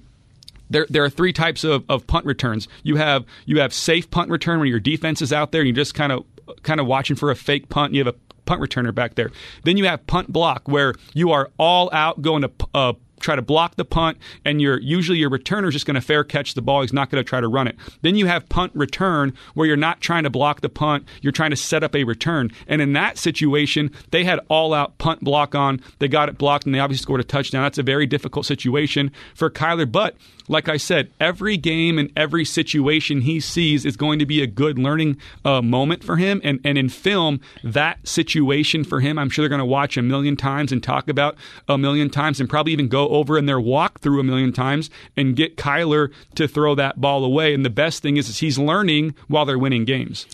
there, 0.72 0.86
there 0.90 1.04
are 1.04 1.10
three 1.10 1.34
types 1.34 1.63
of, 1.63 1.84
of 1.90 2.08
punt 2.08 2.25
returns. 2.25 2.68
You 2.84 2.96
have 2.96 3.25
you 3.46 3.60
have 3.60 3.74
safe 3.74 4.10
punt 4.10 4.30
return 4.30 4.60
where 4.60 4.68
your 4.68 4.80
defense 4.80 5.22
is 5.22 5.32
out 5.34 5.51
there 5.51 5.62
and 5.62 5.68
you're 5.68 5.75
just 5.75 5.94
kind 5.94 6.12
of 6.12 6.25
kind 6.63 6.80
of 6.80 6.88
watching 6.88 7.16
for 7.16 7.32
a 7.32 7.36
fake 7.36 7.70
punt. 7.70 7.94
You 7.94 8.04
have 8.04 8.13
a 8.13 8.18
punt 8.46 8.62
returner 8.62 8.94
back 8.94 9.16
there. 9.16 9.32
Then 9.63 9.78
you 9.78 9.86
have 9.86 10.06
punt 10.08 10.32
block 10.32 10.68
where 10.68 10.94
you 11.13 11.32
are 11.32 11.50
all 11.58 11.90
out 11.94 12.22
going 12.22 12.42
to 12.42 12.51
uh, 12.74 12.94
try 13.22 13.36
to 13.36 13.42
block 13.42 13.75
the 13.75 13.86
punt, 13.86 14.18
and 14.44 14.62
your 14.62 14.80
usually 14.80 15.20
your 15.20 15.30
returner 15.30 15.68
is 15.68 15.74
just 15.74 15.86
going 15.86 15.96
to 15.96 16.01
fair 16.01 16.24
catch 16.24 16.54
the 16.54 16.62
ball. 16.62 16.82
He's 16.82 16.94
not 16.94 17.10
going 17.10 17.24
to 17.24 17.28
try 17.28 17.40
to 17.40 17.48
run 17.48 17.68
it. 17.68 17.75
Then 18.01 18.16
you 18.16 18.25
have 18.25 18.50
punt 18.50 18.74
return 18.75 19.34
where 19.54 19.68
you're 19.68 19.78
not 19.78 20.01
trying 20.01 20.24
to 20.24 20.30
block 20.30 20.62
the 20.62 20.70
punt. 20.70 21.08
You're 21.22 21.32
trying 21.32 21.51
to 21.51 21.56
set 21.56 21.84
up 21.84 21.96
a 21.96 22.04
return. 22.04 22.51
And 22.68 22.82
in 22.82 22.94
that 22.94 23.18
situation, 23.18 23.92
they 24.12 24.24
had 24.24 24.40
all 24.50 24.74
out 24.74 24.98
punt 24.98 25.22
block 25.22 25.56
on. 25.56 25.82
They 26.00 26.08
got 26.08 26.30
it 26.30 26.38
blocked, 26.38 26.66
and 26.66 26.75
they 26.75 26.80
obviously 26.80 27.04
scored 27.04 27.22
a 27.22 27.24
touchdown. 27.24 27.63
That's 27.63 27.78
a 27.78 27.84
very 27.84 28.06
difficult 28.06 28.46
situation 28.46 29.12
for 29.36 29.50
Kyler, 29.50 29.90
but 29.90 30.16
like 30.51 30.67
I 30.67 30.75
said, 30.75 31.10
every 31.20 31.55
game 31.55 31.98
and 31.98 32.12
every 32.15 32.43
situation 32.43 33.22
he 33.22 33.39
sees 33.39 33.86
is 33.86 33.96
going 33.96 34.20
to 34.20 34.25
be 34.25 34.43
a 34.43 34.48
good 34.48 34.77
learning 34.77 35.17
uh, 35.46 35.62
moment 35.62 36.03
for 36.03 36.17
him. 36.17 36.41
And, 36.43 36.60
and 36.65 36.77
in 36.77 36.89
film, 36.89 37.39
that 37.63 38.05
situation 38.05 38.84
for 38.84 39.00
him, 39.00 39.17
I'm 39.17 39.29
sure 39.29 39.43
they're 39.43 39.50
going 39.50 39.60
to 39.60 39.65
watch 39.65 39.96
a 39.96 40.01
million 40.01 40.36
times 40.36 40.74
and 40.74 40.84
talk 40.84 41.08
about 41.08 41.38
a 41.70 41.77
million 41.77 42.10
times 42.10 42.41
and 42.41 42.50
probably 42.50 42.74
even 42.74 42.89
go 42.89 43.08
over 43.08 43.38
in 43.38 43.46
their 43.46 43.60
walkthrough 43.60 44.20
a 44.20 44.24
million 44.24 44.51
times 44.51 44.89
and 45.15 45.38
get 45.38 45.55
Kyler 45.55 46.12
to 46.36 46.50
throw 46.50 46.75
that 46.75 47.00
ball 47.00 47.24
away. 47.24 47.53
And 47.53 47.63
the 47.63 47.70
best 47.70 48.01
thing 48.01 48.17
is, 48.17 48.27
is 48.27 48.39
he's 48.39 48.60
learning 48.60 49.15
while 49.29 49.46
they're 49.46 49.58
winning 49.58 49.86
games. 49.86 50.25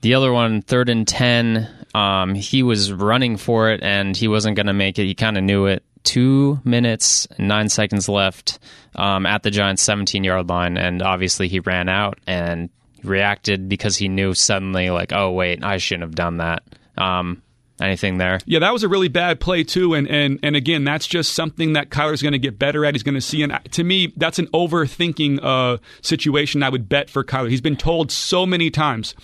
The 0.00 0.14
other 0.14 0.32
one, 0.32 0.62
third 0.62 0.88
and 0.88 1.06
10, 1.06 1.68
um, 1.94 2.34
he 2.34 2.64
was 2.64 2.92
running 2.92 3.36
for 3.36 3.70
it 3.70 3.82
and 3.84 4.16
he 4.16 4.26
wasn't 4.26 4.56
going 4.56 4.66
to 4.66 4.72
make 4.72 4.98
it. 4.98 5.04
He 5.04 5.14
kind 5.14 5.38
of 5.38 5.44
knew 5.44 5.66
it. 5.66 5.83
Two 6.04 6.60
minutes 6.64 7.26
and 7.36 7.48
nine 7.48 7.68
seconds 7.68 8.08
left 8.08 8.58
um, 8.94 9.26
at 9.26 9.42
the 9.42 9.50
Giants' 9.50 9.82
17 9.82 10.22
yard 10.22 10.48
line. 10.48 10.76
And 10.76 11.02
obviously 11.02 11.48
he 11.48 11.60
ran 11.60 11.88
out 11.88 12.18
and 12.26 12.70
reacted 13.02 13.68
because 13.68 13.96
he 13.96 14.08
knew 14.08 14.34
suddenly, 14.34 14.90
like, 14.90 15.12
oh, 15.12 15.32
wait, 15.32 15.64
I 15.64 15.78
shouldn't 15.78 16.02
have 16.02 16.14
done 16.14 16.38
that. 16.38 16.62
Um, 16.96 17.42
anything 17.80 18.18
there? 18.18 18.40
Yeah, 18.46 18.60
that 18.60 18.72
was 18.72 18.82
a 18.82 18.88
really 18.88 19.08
bad 19.08 19.40
play 19.40 19.64
too, 19.64 19.94
and 19.94 20.08
and 20.08 20.38
and 20.42 20.56
again, 20.56 20.84
that's 20.84 21.06
just 21.06 21.32
something 21.32 21.74
that 21.74 21.90
Kyler's 21.90 22.22
going 22.22 22.32
to 22.32 22.38
get 22.38 22.58
better 22.58 22.84
at. 22.84 22.94
He's 22.94 23.02
going 23.02 23.14
to 23.14 23.20
see, 23.20 23.42
and 23.42 23.58
to 23.72 23.84
me, 23.84 24.12
that's 24.16 24.38
an 24.38 24.46
overthinking 24.48 25.40
uh, 25.42 25.78
situation. 26.02 26.62
I 26.62 26.68
would 26.68 26.88
bet 26.88 27.10
for 27.10 27.24
Kyler. 27.24 27.50
He's 27.50 27.60
been 27.60 27.76
told 27.76 28.10
so 28.10 28.46
many 28.46 28.70
times. 28.70 29.14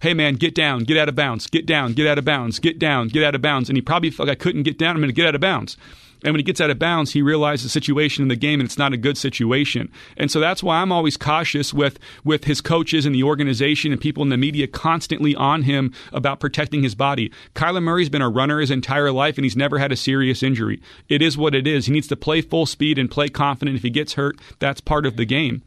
Hey 0.00 0.14
man, 0.14 0.36
get 0.36 0.54
down, 0.54 0.84
get 0.84 0.96
out 0.96 1.10
of 1.10 1.14
bounds, 1.14 1.46
get 1.46 1.66
down, 1.66 1.92
get 1.92 2.06
out 2.06 2.16
of 2.16 2.24
bounds, 2.24 2.58
get 2.58 2.78
down, 2.78 3.08
get 3.08 3.22
out 3.22 3.34
of 3.34 3.42
bounds. 3.42 3.68
And 3.68 3.76
he 3.76 3.82
probably 3.82 4.10
felt 4.10 4.28
like 4.28 4.38
I 4.38 4.42
couldn't 4.42 4.62
get 4.62 4.78
down. 4.78 4.96
I'm 4.96 5.02
going 5.02 5.10
to 5.10 5.14
get 5.14 5.26
out 5.26 5.34
of 5.34 5.42
bounds. 5.42 5.76
And 6.22 6.32
when 6.32 6.38
he 6.38 6.44
gets 6.44 6.60
out 6.60 6.70
of 6.70 6.78
bounds, 6.78 7.12
he 7.12 7.22
realizes 7.22 7.64
the 7.64 7.68
situation 7.70 8.22
in 8.22 8.28
the 8.28 8.36
game, 8.36 8.60
and 8.60 8.66
it's 8.66 8.78
not 8.78 8.92
a 8.92 8.98
good 8.98 9.16
situation. 9.16 9.90
And 10.16 10.30
so 10.30 10.40
that's 10.40 10.62
why 10.62 10.80
I'm 10.80 10.92
always 10.92 11.16
cautious 11.16 11.72
with 11.72 11.98
with 12.24 12.44
his 12.44 12.60
coaches 12.60 13.06
and 13.06 13.14
the 13.14 13.22
organization 13.22 13.92
and 13.92 14.00
people 14.00 14.22
in 14.22 14.28
the 14.28 14.36
media 14.36 14.66
constantly 14.66 15.34
on 15.34 15.62
him 15.62 15.92
about 16.12 16.40
protecting 16.40 16.82
his 16.82 16.94
body. 16.94 17.30
Kyler 17.54 17.82
Murray's 17.82 18.08
been 18.08 18.22
a 18.22 18.28
runner 18.28 18.60
his 18.60 18.70
entire 18.70 19.12
life, 19.12 19.36
and 19.38 19.44
he's 19.44 19.56
never 19.56 19.78
had 19.78 19.92
a 19.92 19.96
serious 19.96 20.42
injury. 20.42 20.80
It 21.08 21.22
is 21.22 21.38
what 21.38 21.54
it 21.54 21.66
is. 21.66 21.86
He 21.86 21.92
needs 21.92 22.08
to 22.08 22.16
play 22.16 22.40
full 22.40 22.66
speed 22.66 22.98
and 22.98 23.10
play 23.10 23.28
confident. 23.28 23.76
If 23.76 23.82
he 23.82 23.90
gets 23.90 24.14
hurt, 24.14 24.38
that's 24.58 24.80
part 24.80 25.06
of 25.06 25.16
the 25.16 25.24
game. 25.24 25.62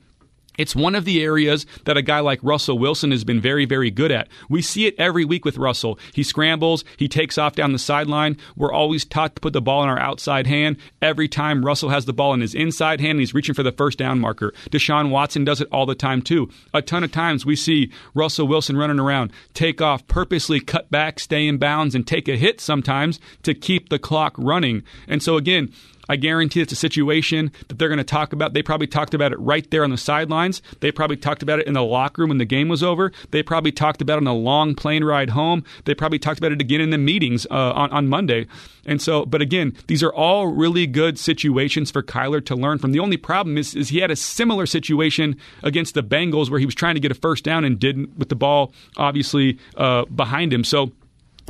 It's 0.57 0.75
one 0.75 0.95
of 0.95 1.05
the 1.05 1.23
areas 1.23 1.65
that 1.85 1.97
a 1.97 2.01
guy 2.01 2.19
like 2.19 2.39
Russell 2.43 2.77
Wilson 2.77 3.11
has 3.11 3.23
been 3.23 3.41
very, 3.41 3.65
very 3.65 3.89
good 3.89 4.11
at. 4.11 4.27
We 4.49 4.61
see 4.61 4.85
it 4.85 4.95
every 4.97 5.25
week 5.25 5.45
with 5.45 5.57
Russell. 5.57 5.97
He 6.13 6.23
scrambles, 6.23 6.83
he 6.97 7.07
takes 7.07 7.37
off 7.37 7.55
down 7.55 7.71
the 7.71 7.79
sideline. 7.79 8.37
We're 8.55 8.71
always 8.71 9.05
taught 9.05 9.35
to 9.35 9.41
put 9.41 9.53
the 9.53 9.61
ball 9.61 9.83
in 9.83 9.89
our 9.89 9.99
outside 9.99 10.47
hand. 10.47 10.77
Every 11.01 11.27
time 11.27 11.65
Russell 11.65 11.89
has 11.89 12.05
the 12.05 12.13
ball 12.13 12.33
in 12.33 12.41
his 12.41 12.53
inside 12.53 13.01
hand, 13.01 13.19
he's 13.19 13.33
reaching 13.33 13.55
for 13.55 13.63
the 13.63 13.71
first 13.71 13.97
down 13.97 14.19
marker. 14.19 14.53
Deshaun 14.69 15.09
Watson 15.09 15.43
does 15.43 15.61
it 15.61 15.67
all 15.71 15.85
the 15.85 15.95
time, 15.95 16.21
too. 16.21 16.49
A 16.73 16.81
ton 16.81 17.03
of 17.03 17.11
times 17.11 17.45
we 17.45 17.55
see 17.55 17.91
Russell 18.13 18.47
Wilson 18.47 18.77
running 18.77 18.99
around, 18.99 19.31
take 19.53 19.81
off, 19.81 20.07
purposely 20.07 20.59
cut 20.59 20.91
back, 20.91 21.19
stay 21.19 21.47
in 21.47 21.57
bounds, 21.57 21.95
and 21.95 22.05
take 22.05 22.27
a 22.27 22.37
hit 22.37 22.61
sometimes 22.61 23.19
to 23.43 23.53
keep 23.53 23.89
the 23.89 23.99
clock 23.99 24.35
running. 24.37 24.83
And 25.07 25.23
so, 25.23 25.37
again, 25.37 25.71
I 26.09 26.15
guarantee 26.15 26.61
it's 26.61 26.73
a 26.73 26.77
situation 26.77 27.51
that 27.67 27.79
they're 27.79 27.89
going 27.89 27.97
to 27.97 28.03
talk 28.03 28.33
about. 28.33 28.53
They 28.53 28.63
probably 28.63 28.87
talked 28.87 29.13
about 29.13 29.31
it 29.31 29.39
right 29.39 29.69
there 29.71 29.83
on 29.83 29.89
the 29.89 29.97
sidelines. 29.97 30.61
They 30.79 30.91
probably 30.91 31.17
talked 31.17 31.43
about 31.43 31.59
it 31.59 31.67
in 31.67 31.73
the 31.73 31.83
locker 31.83 32.21
room 32.21 32.29
when 32.29 32.37
the 32.37 32.45
game 32.45 32.69
was 32.69 32.83
over. 32.83 33.11
They 33.31 33.43
probably 33.43 33.71
talked 33.71 34.01
about 34.01 34.15
it 34.15 34.23
on 34.23 34.27
a 34.27 34.33
long 34.33 34.75
plane 34.75 35.03
ride 35.03 35.31
home. 35.31 35.63
They 35.85 35.93
probably 35.95 36.19
talked 36.19 36.39
about 36.39 36.51
it 36.51 36.61
again 36.61 36.81
in 36.81 36.89
the 36.89 36.97
meetings 36.97 37.47
uh, 37.49 37.71
on, 37.73 37.91
on 37.91 38.07
Monday. 38.07 38.47
And 38.85 39.01
so, 39.01 39.25
but 39.25 39.41
again, 39.41 39.75
these 39.87 40.03
are 40.03 40.13
all 40.13 40.47
really 40.47 40.87
good 40.87 41.17
situations 41.17 41.89
for 41.89 42.03
Kyler 42.03 42.45
to 42.45 42.55
learn 42.55 42.79
from. 42.79 42.91
The 42.91 42.99
only 42.99 43.17
problem 43.17 43.57
is, 43.57 43.75
is 43.75 43.89
he 43.89 43.99
had 43.99 44.11
a 44.11 44.15
similar 44.15 44.65
situation 44.65 45.37
against 45.63 45.93
the 45.93 46.03
Bengals 46.03 46.49
where 46.49 46.59
he 46.59 46.65
was 46.65 46.75
trying 46.75 46.95
to 46.95 46.99
get 46.99 47.11
a 47.11 47.15
first 47.15 47.43
down 47.43 47.63
and 47.63 47.79
didn't 47.79 48.17
with 48.17 48.29
the 48.29 48.35
ball 48.35 48.73
obviously 48.97 49.57
uh, 49.77 50.05
behind 50.05 50.51
him. 50.51 50.63
So, 50.63 50.91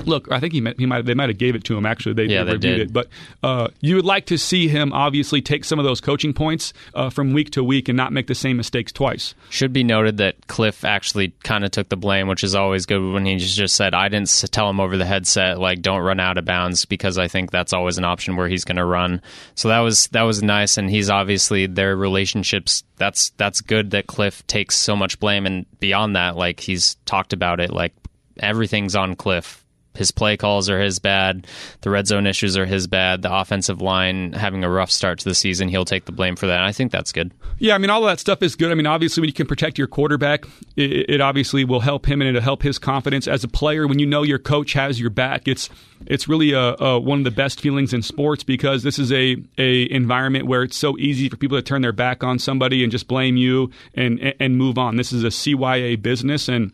Look, 0.05 0.31
I 0.31 0.39
think 0.39 0.53
he, 0.53 0.67
he 0.77 0.85
might 0.85 1.05
they 1.05 1.13
might 1.13 1.29
have 1.29 1.37
gave 1.37 1.55
it 1.55 1.63
to 1.65 1.77
him. 1.77 1.85
Actually, 1.85 2.13
they, 2.13 2.25
Yeah, 2.25 2.43
they 2.43 2.53
reviewed 2.53 2.77
did. 2.77 2.87
it. 2.89 2.93
But 2.93 3.07
uh, 3.43 3.67
you 3.79 3.95
would 3.95 4.05
like 4.05 4.25
to 4.27 4.37
see 4.37 4.67
him 4.67 4.91
obviously 4.91 5.41
take 5.41 5.63
some 5.63 5.77
of 5.77 5.85
those 5.85 6.01
coaching 6.01 6.33
points 6.33 6.73
uh, 6.95 7.09
from 7.09 7.33
week 7.33 7.51
to 7.51 7.63
week 7.63 7.89
and 7.89 7.95
not 7.95 8.11
make 8.11 8.27
the 8.27 8.35
same 8.35 8.57
mistakes 8.57 8.91
twice. 8.91 9.35
Should 9.49 9.71
be 9.71 9.83
noted 9.83 10.17
that 10.17 10.47
Cliff 10.47 10.83
actually 10.83 11.33
kind 11.43 11.63
of 11.63 11.71
took 11.71 11.89
the 11.89 11.95
blame, 11.95 12.27
which 12.27 12.43
is 12.43 12.55
always 12.55 12.85
good 12.85 13.13
when 13.13 13.25
he 13.25 13.37
just, 13.37 13.55
just 13.55 13.75
said, 13.75 13.93
I 13.93 14.09
didn't 14.09 14.29
tell 14.51 14.69
him 14.69 14.79
over 14.79 14.97
the 14.97 15.05
headset, 15.05 15.59
like, 15.59 15.81
don't 15.81 16.01
run 16.01 16.19
out 16.19 16.37
of 16.37 16.45
bounds, 16.45 16.85
because 16.85 17.17
I 17.17 17.27
think 17.27 17.51
that's 17.51 17.73
always 17.73 17.97
an 17.97 18.03
option 18.03 18.35
where 18.35 18.47
he's 18.47 18.65
going 18.65 18.77
to 18.77 18.85
run. 18.85 19.21
So 19.55 19.69
that 19.69 19.79
was 19.79 20.07
that 20.07 20.23
was 20.23 20.41
nice, 20.41 20.77
and 20.77 20.89
he's 20.89 21.09
obviously 21.09 21.67
their 21.67 21.95
relationships. 21.95 22.83
That's 22.97 23.29
that's 23.31 23.61
good 23.61 23.91
that 23.91 24.07
Cliff 24.07 24.45
takes 24.47 24.75
so 24.75 24.95
much 24.95 25.19
blame, 25.19 25.45
and 25.45 25.65
beyond 25.79 26.15
that, 26.15 26.35
like 26.35 26.59
he's 26.59 26.95
talked 27.05 27.33
about 27.33 27.59
it, 27.59 27.71
like 27.71 27.93
everything's 28.39 28.95
on 28.95 29.15
Cliff. 29.15 29.62
His 29.95 30.11
play 30.11 30.37
calls 30.37 30.69
are 30.69 30.81
his 30.81 30.99
bad. 30.99 31.47
The 31.81 31.89
red 31.89 32.07
zone 32.07 32.27
issues 32.27 32.57
are 32.57 32.65
his 32.65 32.87
bad. 32.87 33.21
The 33.21 33.33
offensive 33.33 33.81
line 33.81 34.33
having 34.33 34.63
a 34.63 34.69
rough 34.69 34.91
start 34.91 35.19
to 35.19 35.25
the 35.25 35.35
season, 35.35 35.67
he'll 35.69 35.85
take 35.85 36.05
the 36.05 36.11
blame 36.11 36.35
for 36.35 36.47
that. 36.47 36.57
And 36.57 36.65
I 36.65 36.71
think 36.71 36.91
that's 36.91 37.11
good. 37.11 37.31
Yeah, 37.59 37.75
I 37.75 37.77
mean, 37.77 37.89
all 37.89 38.01
that 38.03 38.19
stuff 38.19 38.41
is 38.41 38.55
good. 38.55 38.71
I 38.71 38.75
mean, 38.75 38.87
obviously, 38.87 39.21
when 39.21 39.27
you 39.27 39.33
can 39.33 39.47
protect 39.47 39.77
your 39.77 39.87
quarterback, 39.87 40.45
it, 40.75 41.09
it 41.09 41.21
obviously 41.21 41.63
will 41.63 41.79
help 41.79 42.07
him 42.07 42.21
and 42.21 42.29
it'll 42.29 42.41
help 42.41 42.63
his 42.63 42.79
confidence 42.79 43.27
as 43.27 43.43
a 43.43 43.47
player. 43.47 43.87
When 43.87 43.99
you 43.99 44.05
know 44.05 44.23
your 44.23 44.39
coach 44.39 44.73
has 44.73 44.99
your 44.99 45.09
back, 45.09 45.47
it's 45.47 45.69
it's 46.05 46.27
really 46.27 46.51
a, 46.51 46.75
a, 46.79 46.99
one 46.99 47.19
of 47.19 47.23
the 47.23 47.31
best 47.31 47.61
feelings 47.61 47.93
in 47.93 48.01
sports 48.01 48.43
because 48.43 48.83
this 48.83 48.99
is 48.99 49.11
a 49.11 49.37
a 49.57 49.91
environment 49.91 50.47
where 50.47 50.63
it's 50.63 50.77
so 50.77 50.97
easy 50.97 51.29
for 51.29 51.37
people 51.37 51.57
to 51.57 51.61
turn 51.61 51.81
their 51.81 51.93
back 51.93 52.23
on 52.23 52.39
somebody 52.39 52.83
and 52.83 52.91
just 52.91 53.07
blame 53.07 53.37
you 53.37 53.71
and 53.93 54.19
and, 54.19 54.35
and 54.39 54.57
move 54.57 54.77
on. 54.77 54.95
This 54.95 55.13
is 55.13 55.23
a 55.23 55.27
CYA 55.27 56.01
business 56.01 56.47
and. 56.47 56.71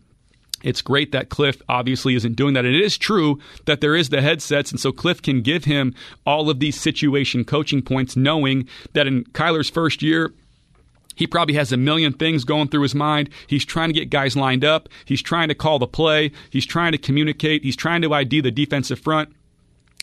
It's 0.63 0.81
great 0.81 1.11
that 1.11 1.29
Cliff 1.29 1.61
obviously 1.69 2.15
isn't 2.15 2.35
doing 2.35 2.53
that. 2.53 2.65
And 2.65 2.75
it 2.75 2.83
is 2.83 2.97
true 2.97 3.39
that 3.65 3.81
there 3.81 3.95
is 3.95 4.09
the 4.09 4.21
headsets, 4.21 4.71
and 4.71 4.79
so 4.79 4.91
Cliff 4.91 5.21
can 5.21 5.41
give 5.41 5.65
him 5.65 5.93
all 6.25 6.49
of 6.49 6.59
these 6.59 6.79
situation 6.79 7.45
coaching 7.45 7.81
points, 7.81 8.15
knowing 8.15 8.67
that 8.93 9.07
in 9.07 9.23
Kyler's 9.25 9.69
first 9.69 10.01
year, 10.01 10.33
he 11.15 11.27
probably 11.27 11.55
has 11.55 11.73
a 11.73 11.77
million 11.77 12.13
things 12.13 12.45
going 12.45 12.69
through 12.69 12.83
his 12.83 12.95
mind. 12.95 13.29
He's 13.47 13.65
trying 13.65 13.89
to 13.89 13.93
get 13.93 14.09
guys 14.09 14.37
lined 14.37 14.63
up. 14.63 14.87
He's 15.03 15.21
trying 15.21 15.49
to 15.49 15.55
call 15.55 15.77
the 15.77 15.87
play. 15.87 16.31
He's 16.49 16.65
trying 16.65 16.93
to 16.93 16.97
communicate. 16.97 17.63
He's 17.63 17.75
trying 17.75 18.01
to 18.03 18.13
ID 18.13 18.39
the 18.39 18.51
defensive 18.51 18.99
front. 18.99 19.33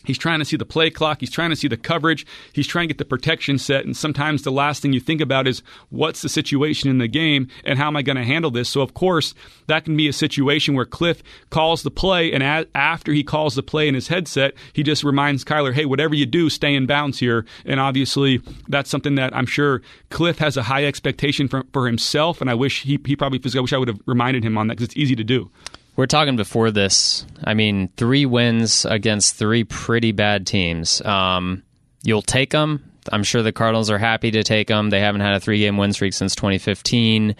He's 0.05 0.17
trying 0.17 0.39
to 0.39 0.45
see 0.45 0.55
the 0.55 0.65
play 0.65 0.89
clock. 0.89 1.19
He's 1.19 1.31
trying 1.31 1.49
to 1.49 1.55
see 1.55 1.67
the 1.67 1.75
coverage. 1.75 2.25
He's 2.53 2.67
trying 2.67 2.87
to 2.87 2.93
get 2.93 2.97
the 2.97 3.05
protection 3.05 3.57
set. 3.57 3.83
And 3.83 3.95
sometimes 3.95 4.43
the 4.43 4.51
last 4.51 4.81
thing 4.81 4.93
you 4.93 5.01
think 5.01 5.19
about 5.19 5.47
is 5.47 5.61
what's 5.89 6.21
the 6.21 6.29
situation 6.29 6.89
in 6.89 6.97
the 6.97 7.09
game 7.09 7.49
and 7.65 7.77
how 7.77 7.87
am 7.87 7.97
I 7.97 8.03
going 8.03 8.15
to 8.15 8.23
handle 8.23 8.49
this? 8.49 8.69
So, 8.69 8.81
of 8.81 8.93
course, 8.93 9.33
that 9.67 9.83
can 9.83 9.97
be 9.97 10.07
a 10.07 10.13
situation 10.13 10.75
where 10.75 10.85
Cliff 10.85 11.21
calls 11.49 11.83
the 11.83 11.91
play. 11.91 12.31
And 12.31 12.41
a- 12.41 12.67
after 12.73 13.11
he 13.11 13.23
calls 13.23 13.55
the 13.55 13.63
play 13.63 13.87
in 13.87 13.95
his 13.95 14.07
headset, 14.07 14.53
he 14.71 14.81
just 14.81 15.03
reminds 15.03 15.43
Kyler, 15.43 15.73
hey, 15.73 15.85
whatever 15.85 16.15
you 16.15 16.25
do, 16.25 16.49
stay 16.49 16.73
in 16.73 16.85
bounds 16.85 17.19
here. 17.19 17.45
And 17.65 17.79
obviously, 17.79 18.41
that's 18.69 18.89
something 18.89 19.15
that 19.15 19.35
I'm 19.35 19.45
sure 19.45 19.81
Cliff 20.09 20.37
has 20.37 20.55
a 20.55 20.63
high 20.63 20.85
expectation 20.85 21.49
for, 21.49 21.65
for 21.73 21.85
himself. 21.85 22.39
And 22.39 22.49
I 22.49 22.53
wish 22.53 22.83
he, 22.83 22.99
he 23.05 23.15
probably, 23.17 23.41
I 23.53 23.59
wish 23.59 23.73
I 23.73 23.77
would 23.77 23.89
have 23.89 23.99
reminded 24.05 24.45
him 24.45 24.57
on 24.57 24.67
that 24.67 24.77
because 24.77 24.85
it's 24.85 24.97
easy 24.97 25.15
to 25.15 25.23
do. 25.23 25.51
We're 25.97 26.05
talking 26.05 26.35
before 26.35 26.69
this. 26.69 27.25
I 27.43 27.55
mean, 27.55 27.89
three 27.97 28.27
wins 28.27 28.85
against 28.85 29.35
three 29.35 29.63
pretty 29.63 30.11
bad 30.11 30.45
teams. 30.45 31.01
Um, 31.01 31.63
you'll 32.03 32.21
take 32.21 32.51
them. 32.51 32.91
I'm 33.11 33.23
sure 33.23 33.41
the 33.41 33.51
Cardinals 33.51 33.89
are 33.89 33.97
happy 33.97 34.29
to 34.31 34.43
take 34.43 34.67
them. 34.67 34.91
They 34.91 34.99
haven't 34.99 35.21
had 35.21 35.33
a 35.33 35.39
three 35.39 35.59
game 35.59 35.75
win 35.75 35.93
streak 35.93 36.13
since 36.13 36.35
2015. 36.35 37.35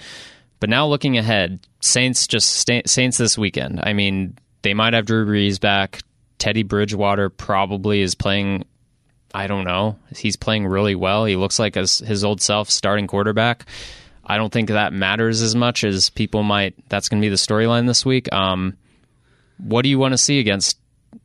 But 0.60 0.72
now 0.72 0.88
looking 0.88 1.20
ahead, 1.20 1.60
Saints 1.82 2.26
just 2.26 2.68
Saints 2.68 3.18
this 3.18 3.38
weekend. 3.38 3.80
I 3.84 3.94
mean, 3.94 4.40
they 4.64 4.74
might 4.74 4.94
have 4.94 5.06
Drew 5.06 5.28
Brees 5.28 5.62
back. 5.62 6.02
Teddy 6.40 6.64
Bridgewater 6.64 7.30
probably 7.30 8.02
is 8.02 8.16
playing. 8.16 8.66
I 9.36 9.46
don't 9.46 9.66
know. 9.66 10.00
He's 10.16 10.36
playing 10.36 10.66
really 10.66 10.96
well. 10.96 11.26
He 11.26 11.36
looks 11.36 11.60
like 11.60 11.76
his, 11.76 12.00
his 12.00 12.24
old 12.24 12.42
self, 12.42 12.72
starting 12.72 13.06
quarterback. 13.06 13.66
I 14.28 14.38
don't 14.38 14.52
think 14.52 14.70
that 14.70 14.92
matters 14.92 15.42
as 15.42 15.56
much 15.56 15.86
as 15.86 16.10
people 16.10 16.44
might. 16.44 16.76
That's 16.90 17.08
going 17.08 17.22
to 17.22 17.26
be 17.26 17.30
the 17.30 17.38
storyline 17.38 17.88
this 17.88 18.06
week. 18.06 18.32
Um, 18.34 18.76
what 19.58 19.84
do 19.84 19.90
you 19.90 19.98
want 19.98 20.14
to 20.14 20.18
see 20.18 20.40
against 20.40 20.78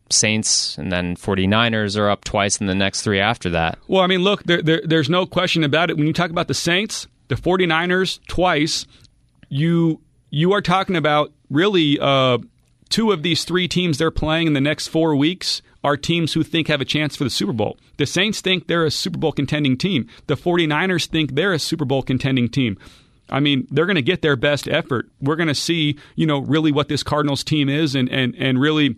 Saints 0.08 0.78
and 0.78 0.92
then 0.92 1.16
49ers 1.16 1.98
are 1.98 2.08
up 2.08 2.22
twice 2.22 2.58
in 2.58 2.66
the 2.66 2.76
next 2.76 3.02
three 3.02 3.18
after 3.18 3.50
that? 3.50 3.78
Well, 3.88 4.02
I 4.02 4.06
mean, 4.06 4.20
look, 4.20 4.44
there, 4.44 4.62
there, 4.62 4.80
there's 4.84 5.10
no 5.10 5.26
question 5.26 5.64
about 5.64 5.90
it. 5.90 5.96
When 5.96 6.06
you 6.06 6.12
talk 6.12 6.30
about 6.30 6.46
the 6.46 6.54
Saints, 6.54 7.08
the 7.26 7.34
49ers 7.34 8.20
twice, 8.28 8.86
you 9.48 10.00
you 10.30 10.52
are 10.52 10.62
talking 10.62 10.96
about 10.96 11.32
really 11.50 11.98
uh, 12.00 12.38
two 12.88 13.10
of 13.10 13.22
these 13.22 13.44
three 13.44 13.68
teams 13.68 13.98
they're 13.98 14.10
playing 14.10 14.46
in 14.46 14.52
the 14.52 14.60
next 14.60 14.88
four 14.88 15.14
weeks 15.16 15.60
are 15.84 15.96
teams 15.96 16.32
who 16.32 16.42
think 16.42 16.68
have 16.68 16.80
a 16.80 16.84
chance 16.84 17.16
for 17.16 17.24
the 17.24 17.30
Super 17.30 17.52
Bowl. 17.52 17.76
The 18.02 18.06
Saints 18.06 18.40
think 18.40 18.66
they're 18.66 18.84
a 18.84 18.90
Super 18.90 19.16
Bowl 19.16 19.30
contending 19.30 19.78
team. 19.78 20.08
The 20.26 20.34
49ers 20.34 21.06
think 21.06 21.36
they're 21.36 21.52
a 21.52 21.58
Super 21.60 21.84
Bowl 21.84 22.02
contending 22.02 22.48
team. 22.48 22.76
I 23.30 23.38
mean, 23.38 23.68
they're 23.70 23.86
going 23.86 23.94
to 23.94 24.02
get 24.02 24.22
their 24.22 24.34
best 24.34 24.66
effort. 24.66 25.08
We're 25.20 25.36
going 25.36 25.46
to 25.46 25.54
see, 25.54 25.96
you 26.16 26.26
know, 26.26 26.40
really 26.40 26.72
what 26.72 26.88
this 26.88 27.04
Cardinals 27.04 27.44
team 27.44 27.68
is 27.68 27.94
and 27.94 28.08
and 28.08 28.34
and 28.34 28.60
really 28.60 28.96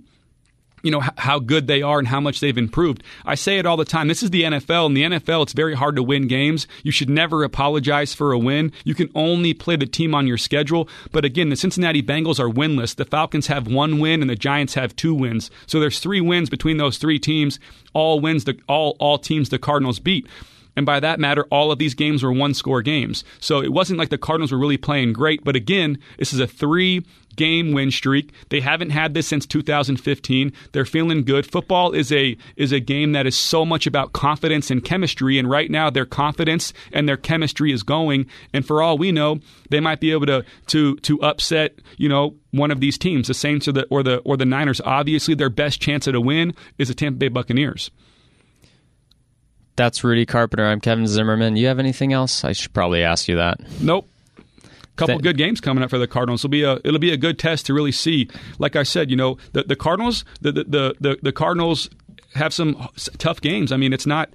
you 0.84 0.90
know 0.90 1.02
how 1.16 1.38
good 1.38 1.66
they 1.66 1.82
are 1.82 1.98
and 1.98 2.06
how 2.06 2.20
much 2.20 2.40
they've 2.40 2.56
improved. 2.56 3.02
I 3.24 3.34
say 3.34 3.58
it 3.58 3.66
all 3.66 3.76
the 3.76 3.84
time. 3.84 4.06
This 4.06 4.22
is 4.22 4.30
the 4.30 4.42
NFL. 4.42 4.86
and 4.86 4.96
the 4.96 5.02
NFL, 5.02 5.42
it's 5.42 5.52
very 5.52 5.74
hard 5.74 5.96
to 5.96 6.02
win 6.02 6.28
games. 6.28 6.68
You 6.82 6.92
should 6.92 7.08
never 7.08 7.42
apologize 7.42 8.14
for 8.14 8.32
a 8.32 8.38
win. 8.38 8.70
You 8.84 8.94
can 8.94 9.10
only 9.14 9.54
play 9.54 9.76
the 9.76 9.86
team 9.86 10.14
on 10.14 10.26
your 10.26 10.36
schedule. 10.36 10.88
But 11.10 11.24
again, 11.24 11.48
the 11.48 11.56
Cincinnati 11.56 12.02
Bengals 12.02 12.38
are 12.38 12.50
winless. 12.50 12.94
The 12.94 13.06
Falcons 13.06 13.46
have 13.46 13.66
one 13.66 13.98
win 13.98 14.20
and 14.20 14.30
the 14.30 14.36
Giants 14.36 14.74
have 14.74 14.94
two 14.94 15.14
wins. 15.14 15.50
So 15.66 15.80
there's 15.80 15.98
three 15.98 16.20
wins 16.20 16.50
between 16.50 16.76
those 16.76 16.98
three 16.98 17.18
teams. 17.18 17.58
All 17.94 18.20
wins 18.20 18.44
the 18.44 18.58
all 18.68 18.96
all 19.00 19.18
teams 19.18 19.48
the 19.48 19.58
Cardinals 19.58 20.00
beat. 20.00 20.28
And 20.76 20.84
by 20.84 21.00
that 21.00 21.20
matter, 21.20 21.44
all 21.50 21.70
of 21.70 21.78
these 21.78 21.94
games 21.94 22.22
were 22.22 22.32
one 22.32 22.54
score 22.54 22.82
games. 22.82 23.24
So 23.40 23.62
it 23.62 23.72
wasn't 23.72 23.98
like 23.98 24.08
the 24.08 24.18
Cardinals 24.18 24.52
were 24.52 24.58
really 24.58 24.76
playing 24.76 25.12
great. 25.12 25.44
But 25.44 25.56
again, 25.56 25.98
this 26.18 26.32
is 26.32 26.40
a 26.40 26.46
three 26.46 27.04
game 27.36 27.72
win 27.72 27.90
streak. 27.90 28.32
They 28.48 28.60
haven't 28.60 28.90
had 28.90 29.14
this 29.14 29.26
since 29.26 29.46
2015. 29.46 30.52
They're 30.72 30.84
feeling 30.84 31.24
good. 31.24 31.50
Football 31.50 31.92
is 31.92 32.12
a 32.12 32.36
is 32.56 32.72
a 32.72 32.80
game 32.80 33.12
that 33.12 33.26
is 33.26 33.36
so 33.36 33.64
much 33.64 33.86
about 33.86 34.12
confidence 34.12 34.70
and 34.70 34.84
chemistry 34.84 35.38
and 35.38 35.48
right 35.48 35.70
now 35.70 35.90
their 35.90 36.06
confidence 36.06 36.72
and 36.92 37.08
their 37.08 37.16
chemistry 37.16 37.72
is 37.72 37.82
going 37.82 38.26
and 38.52 38.66
for 38.66 38.82
all 38.82 38.98
we 38.98 39.12
know, 39.12 39.40
they 39.70 39.80
might 39.80 40.00
be 40.00 40.12
able 40.12 40.26
to 40.26 40.44
to 40.68 40.96
to 40.96 41.22
upset, 41.22 41.78
you 41.96 42.08
know, 42.08 42.36
one 42.52 42.70
of 42.70 42.80
these 42.80 42.98
teams, 42.98 43.28
the 43.28 43.34
Saints 43.34 43.68
or 43.68 43.72
the 43.72 43.86
or 43.90 44.02
the 44.02 44.18
or 44.18 44.36
the 44.36 44.44
Niners. 44.44 44.80
Obviously, 44.84 45.34
their 45.34 45.50
best 45.50 45.80
chance 45.80 46.06
at 46.06 46.14
a 46.14 46.20
win 46.20 46.54
is 46.78 46.88
the 46.88 46.94
Tampa 46.94 47.18
Bay 47.18 47.28
Buccaneers. 47.28 47.90
That's 49.76 50.04
Rudy 50.04 50.26
Carpenter. 50.26 50.64
I'm 50.64 50.80
Kevin 50.80 51.06
Zimmerman. 51.06 51.56
You 51.56 51.66
have 51.66 51.78
anything 51.78 52.12
else? 52.12 52.44
I 52.44 52.52
should 52.52 52.72
probably 52.72 53.02
ask 53.02 53.28
you 53.28 53.36
that. 53.36 53.60
Nope 53.80 54.08
couple 54.96 55.18
good 55.18 55.36
games 55.36 55.60
coming 55.60 55.82
up 55.82 55.90
for 55.90 55.98
the 55.98 56.06
Cardinals. 56.06 56.42
It'll 56.42 56.50
be 56.50 56.62
a 56.62 56.74
it'll 56.84 56.98
be 56.98 57.12
a 57.12 57.16
good 57.16 57.38
test 57.38 57.66
to 57.66 57.74
really 57.74 57.92
see. 57.92 58.28
Like 58.58 58.76
I 58.76 58.82
said, 58.82 59.10
you 59.10 59.16
know, 59.16 59.38
the 59.52 59.64
the 59.64 59.76
Cardinals 59.76 60.24
the 60.40 60.52
the 60.52 60.94
the, 61.00 61.18
the 61.22 61.32
Cardinals 61.32 61.90
have 62.34 62.52
some 62.52 62.88
tough 63.18 63.40
games. 63.40 63.72
I 63.72 63.76
mean, 63.76 63.92
it's 63.92 64.06
not 64.06 64.30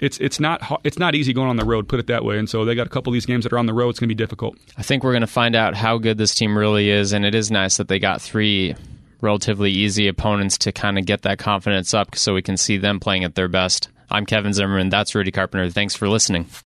it's 0.00 0.18
it's 0.18 0.40
not 0.40 0.80
it's 0.84 0.98
not 0.98 1.14
easy 1.14 1.32
going 1.32 1.48
on 1.48 1.56
the 1.56 1.64
road. 1.64 1.88
Put 1.88 2.00
it 2.00 2.06
that 2.08 2.24
way. 2.24 2.38
And 2.38 2.48
so 2.48 2.64
they 2.64 2.74
got 2.74 2.86
a 2.86 2.90
couple 2.90 3.10
of 3.10 3.14
these 3.14 3.26
games 3.26 3.44
that 3.44 3.52
are 3.52 3.58
on 3.58 3.66
the 3.66 3.74
road. 3.74 3.90
It's 3.90 4.00
going 4.00 4.08
to 4.08 4.14
be 4.14 4.18
difficult. 4.18 4.56
I 4.76 4.82
think 4.82 5.04
we're 5.04 5.12
going 5.12 5.20
to 5.22 5.26
find 5.26 5.54
out 5.54 5.74
how 5.74 5.98
good 5.98 6.18
this 6.18 6.34
team 6.34 6.56
really 6.56 6.90
is, 6.90 7.12
and 7.12 7.24
it 7.24 7.34
is 7.34 7.50
nice 7.50 7.76
that 7.76 7.88
they 7.88 7.98
got 7.98 8.20
three 8.20 8.74
relatively 9.20 9.70
easy 9.70 10.08
opponents 10.08 10.56
to 10.56 10.72
kind 10.72 10.98
of 10.98 11.04
get 11.04 11.22
that 11.22 11.38
confidence 11.38 11.92
up, 11.92 12.16
so 12.16 12.34
we 12.34 12.42
can 12.42 12.56
see 12.56 12.78
them 12.78 12.98
playing 12.98 13.24
at 13.24 13.34
their 13.34 13.48
best. 13.48 13.88
I'm 14.10 14.26
Kevin 14.26 14.52
Zimmerman. 14.52 14.88
That's 14.88 15.14
Rudy 15.14 15.30
Carpenter. 15.30 15.70
Thanks 15.70 15.94
for 15.94 16.08
listening. 16.08 16.46